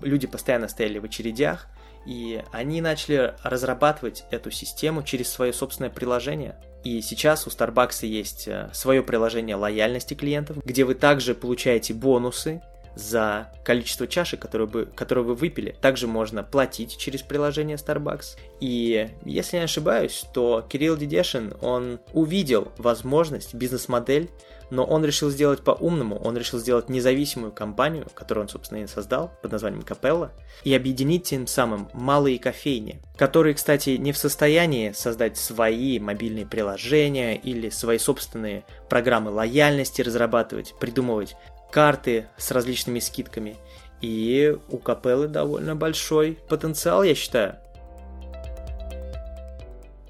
люди 0.01 0.27
постоянно 0.27 0.69
стояли 0.69 0.99
в 0.99 1.05
очередях, 1.05 1.69
и 2.07 2.43
они 2.53 2.81
начали 2.81 3.35
разрабатывать 3.43 4.25
эту 4.31 4.51
систему 4.51 5.03
через 5.03 5.29
свое 5.29 5.53
собственное 5.53 5.91
приложение. 5.91 6.57
И 6.85 7.01
сейчас 7.01 7.47
у 7.47 7.51
Starbucks 7.51 8.07
есть 8.07 8.47
э, 8.47 8.71
свое 8.73 9.03
приложение 9.03 9.57
лояльности 9.57 10.15
клиентов, 10.15 10.65
где 10.65 10.85
вы 10.85 10.95
также 10.95 11.35
получаете 11.35 11.95
бонусы 11.95 12.63
за 12.97 13.53
количество 13.65 14.09
чашек, 14.09 14.41
которые 14.41 14.67
вы, 14.67 14.87
которые 14.87 15.25
вы 15.25 15.35
выпили. 15.35 15.77
Также 15.81 16.07
можно 16.07 16.43
платить 16.43 16.97
через 16.97 17.23
приложение 17.23 17.77
Starbucks. 17.77 18.39
И 18.61 19.11
если 19.25 19.59
не 19.59 19.65
ошибаюсь, 19.65 20.25
то 20.35 20.67
Кирилл 20.69 20.97
Дедешин, 20.97 21.55
он 21.61 22.01
увидел 22.13 22.73
возможность, 22.79 23.55
бизнес-модель 23.55 24.31
но 24.71 24.85
он 24.85 25.05
решил 25.05 25.31
сделать 25.31 25.63
по-умному, 25.63 26.17
он 26.17 26.37
решил 26.37 26.59
сделать 26.59 26.89
независимую 26.89 27.53
компанию, 27.53 28.07
которую 28.15 28.45
он, 28.45 28.49
собственно, 28.49 28.79
и 28.83 28.87
создал, 28.87 29.33
под 29.43 29.53
названием 29.53 29.83
Капелла, 29.83 30.33
и 30.65 30.75
объединить 30.75 31.25
тем 31.25 31.47
самым 31.47 31.89
малые 31.93 32.39
кофейни, 32.39 33.01
которые, 33.17 33.55
кстати, 33.55 33.91
не 33.91 34.13
в 34.13 34.19
состоянии 34.19 34.93
создать 34.93 35.37
свои 35.37 35.99
мобильные 35.99 36.47
приложения 36.47 37.37
или 37.37 37.71
свои 37.71 37.99
собственные 37.99 38.65
программы 38.89 39.31
лояльности 39.31 40.03
разрабатывать, 40.03 40.75
придумывать 40.81 41.37
карты 41.77 42.29
с 42.39 42.53
различными 42.53 43.01
скидками. 43.01 43.59
И 44.01 44.57
у 44.71 44.79
Капеллы 44.79 45.29
довольно 45.29 45.77
большой 45.77 46.39
потенциал, 46.49 47.03
я 47.03 47.15
считаю. 47.15 47.57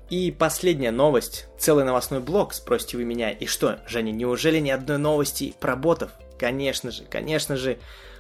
И 0.09 0.31
последняя 0.31 0.93
новость. 0.93 1.49
Целый 1.59 1.85
новостной 1.85 2.21
блок, 2.21 2.55
спросите 2.55 2.99
вы 2.99 3.05
меня. 3.05 3.33
И 3.33 3.47
что, 3.47 3.81
Женя, 3.89 4.13
неужели 4.13 4.61
ни 4.61 4.71
одной 4.71 4.99
новости 4.99 5.55
про 5.59 5.75
ботов? 5.75 6.13
Конечно 6.39 6.93
же, 6.93 7.03
конечно 7.03 7.57
же, 7.57 7.79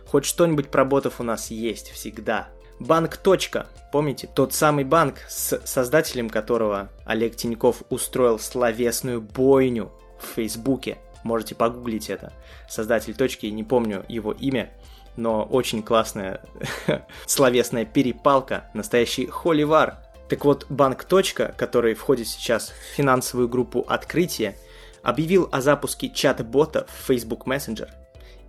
хоть 0.09 0.24
что-нибудь 0.24 0.68
про 0.68 0.84
ботов 0.84 1.20
у 1.20 1.22
нас 1.22 1.53
есть 1.53 1.90
всегда. 1.90 2.49
Банк. 2.80 3.16
Точка. 3.16 3.68
Помните, 3.92 4.28
тот 4.34 4.55
самый 4.55 4.82
банк, 4.82 5.18
с 5.28 5.61
создателем 5.64 6.30
которого 6.30 6.88
Олег 7.05 7.36
Тиньков 7.36 7.84
устроил 7.90 8.40
словесную 8.40 9.20
бойню 9.20 9.92
в 10.18 10.34
Фейсбуке. 10.34 10.99
Можете 11.27 11.55
погуглить 11.55 12.09
это. 12.09 12.33
Создатель 12.68 13.14
точки, 13.14 13.47
не 13.47 13.64
помню 13.64 14.05
его 14.09 14.33
имя, 14.33 14.70
но 15.16 15.43
очень 15.43 15.83
классная 15.83 16.41
словесная 17.27 17.85
перепалка, 17.85 18.70
настоящий 18.74 19.27
холивар 19.27 19.99
так 20.29 20.45
вот, 20.45 20.66
банк 20.68 21.05
«Точка», 21.05 21.55
который 21.57 21.95
входит 21.95 22.27
сейчас 22.27 22.70
в 22.70 22.97
финансовую 22.97 23.49
группу 23.49 23.85
«Открытие», 23.89 24.57
объявил 25.03 25.49
о 25.53 25.61
запуске 25.61 26.09
чат-бота 26.09 26.87
в 26.89 27.07
Facebook 27.07 27.47
Messenger. 27.47 27.89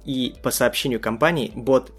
И 0.03 0.35
по 0.41 0.49
сообщению 0.49 0.99
компании, 0.99 1.51
бот 1.53 1.91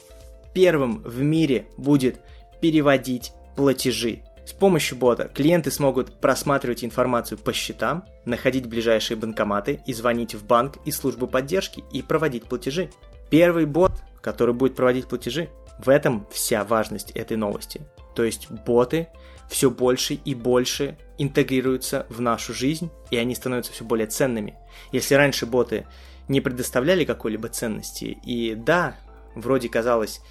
первым 0.52 1.02
в 1.02 1.22
мире 1.22 1.66
будет 1.76 2.20
переводить 2.60 3.32
платежи. 3.54 4.22
С 4.48 4.54
помощью 4.54 4.96
бота 4.96 5.28
клиенты 5.28 5.70
смогут 5.70 6.22
просматривать 6.22 6.82
информацию 6.82 7.36
по 7.36 7.52
счетам, 7.52 8.06
находить 8.24 8.64
ближайшие 8.64 9.18
банкоматы 9.18 9.82
и 9.84 9.92
звонить 9.92 10.34
в 10.34 10.42
банк 10.42 10.78
и 10.86 10.90
службу 10.90 11.26
поддержки 11.26 11.84
и 11.92 12.00
проводить 12.00 12.44
платежи. 12.44 12.88
Первый 13.28 13.66
бот, 13.66 13.92
который 14.22 14.54
будет 14.54 14.74
проводить 14.74 15.06
платежи. 15.06 15.50
В 15.78 15.90
этом 15.90 16.26
вся 16.32 16.64
важность 16.64 17.10
этой 17.10 17.36
новости. 17.36 17.82
То 18.14 18.24
есть 18.24 18.50
боты 18.50 19.08
все 19.50 19.70
больше 19.70 20.14
и 20.14 20.34
больше 20.34 20.96
интегрируются 21.18 22.06
в 22.08 22.22
нашу 22.22 22.54
жизнь, 22.54 22.90
и 23.10 23.18
они 23.18 23.34
становятся 23.34 23.72
все 23.72 23.84
более 23.84 24.06
ценными. 24.06 24.56
Если 24.92 25.14
раньше 25.14 25.44
боты 25.44 25.86
не 26.26 26.40
предоставляли 26.40 27.04
какой-либо 27.04 27.50
ценности, 27.50 28.16
и 28.24 28.54
да, 28.54 28.96
вроде 29.34 29.68
казалось, 29.68 30.22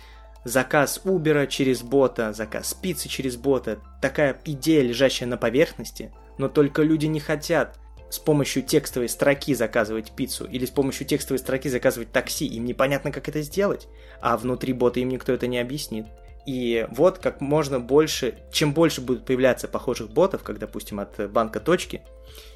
заказ 0.44 1.02
Uber 1.04 1.48
через 1.48 1.82
бота, 1.82 2.34
заказ 2.34 2.74
пиццы 2.74 3.10
через 3.10 3.36
бота, 3.36 3.80
такая 4.02 4.40
идея, 4.46 4.84
лежащая 4.84 5.28
на 5.28 5.38
поверхности, 5.38 6.14
но 6.38 6.48
только 6.48 6.84
люди 6.84 7.06
не 7.06 7.20
хотят 7.20 7.78
с 8.10 8.20
помощью 8.20 8.64
текстовой 8.64 9.10
строки 9.10 9.54
заказывать 9.54 10.12
пиццу 10.12 10.46
или 10.46 10.66
с 10.66 10.70
помощью 10.70 11.06
текстовой 11.06 11.40
строки 11.40 11.68
заказывать 11.68 12.12
такси, 12.12 12.46
им 12.46 12.66
непонятно, 12.66 13.12
как 13.12 13.28
это 13.28 13.42
сделать, 13.42 13.88
а 14.22 14.38
внутри 14.38 14.74
бота 14.74 15.00
им 15.00 15.10
никто 15.10 15.34
это 15.34 15.48
не 15.48 15.60
объяснит. 15.60 16.06
И 16.46 16.88
вот 16.92 17.18
как 17.18 17.42
можно 17.42 17.82
больше, 17.82 18.36
чем 18.52 18.74
больше 18.74 19.02
будет 19.02 19.26
появляться 19.26 19.68
похожих 19.68 20.10
ботов, 20.10 20.44
как, 20.44 20.60
допустим, 20.60 21.02
от 21.02 21.30
банка 21.30 21.60
точки, 21.60 22.02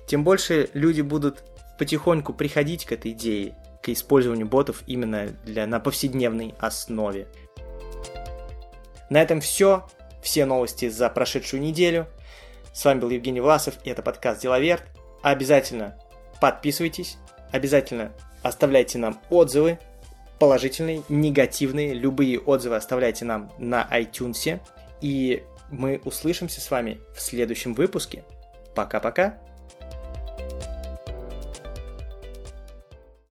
тем 0.08 0.24
больше 0.24 0.70
люди 0.74 1.02
будут 1.02 1.44
потихоньку 1.78 2.34
приходить 2.34 2.86
к 2.86 2.94
этой 2.94 3.12
идее, 3.12 3.58
к 3.84 3.90
использованию 3.90 4.48
ботов 4.48 4.84
именно 4.88 5.28
для, 5.44 5.68
на 5.68 5.82
повседневной 5.82 6.56
основе. 6.60 7.28
На 9.12 9.22
этом 9.22 9.42
все. 9.42 9.86
Все 10.24 10.46
новости 10.46 10.88
за 10.88 11.10
прошедшую 11.10 11.62
неделю. 11.62 12.08
С 12.74 12.86
вами 12.86 13.02
был 13.02 13.10
Евгений 13.10 13.42
Власов, 13.42 13.76
и 13.84 13.90
это 13.90 14.02
подкаст 14.02 14.42
«Деловерт». 14.42 14.84
Обязательно 15.22 15.98
подписывайтесь, 16.40 17.18
обязательно 17.52 18.14
оставляйте 18.42 19.00
нам 19.00 19.20
отзывы, 19.30 19.80
положительные, 20.40 21.04
негативные, 21.10 21.94
любые 21.94 22.40
отзывы 22.40 22.78
оставляйте 22.78 23.26
нам 23.26 23.52
на 23.58 23.86
iTunes. 23.92 24.62
И 25.02 25.44
мы 25.70 26.00
услышимся 26.06 26.62
с 26.62 26.72
вами 26.72 27.02
в 27.14 27.20
следующем 27.20 27.74
выпуске. 27.74 28.24
Пока-пока. 28.76 29.40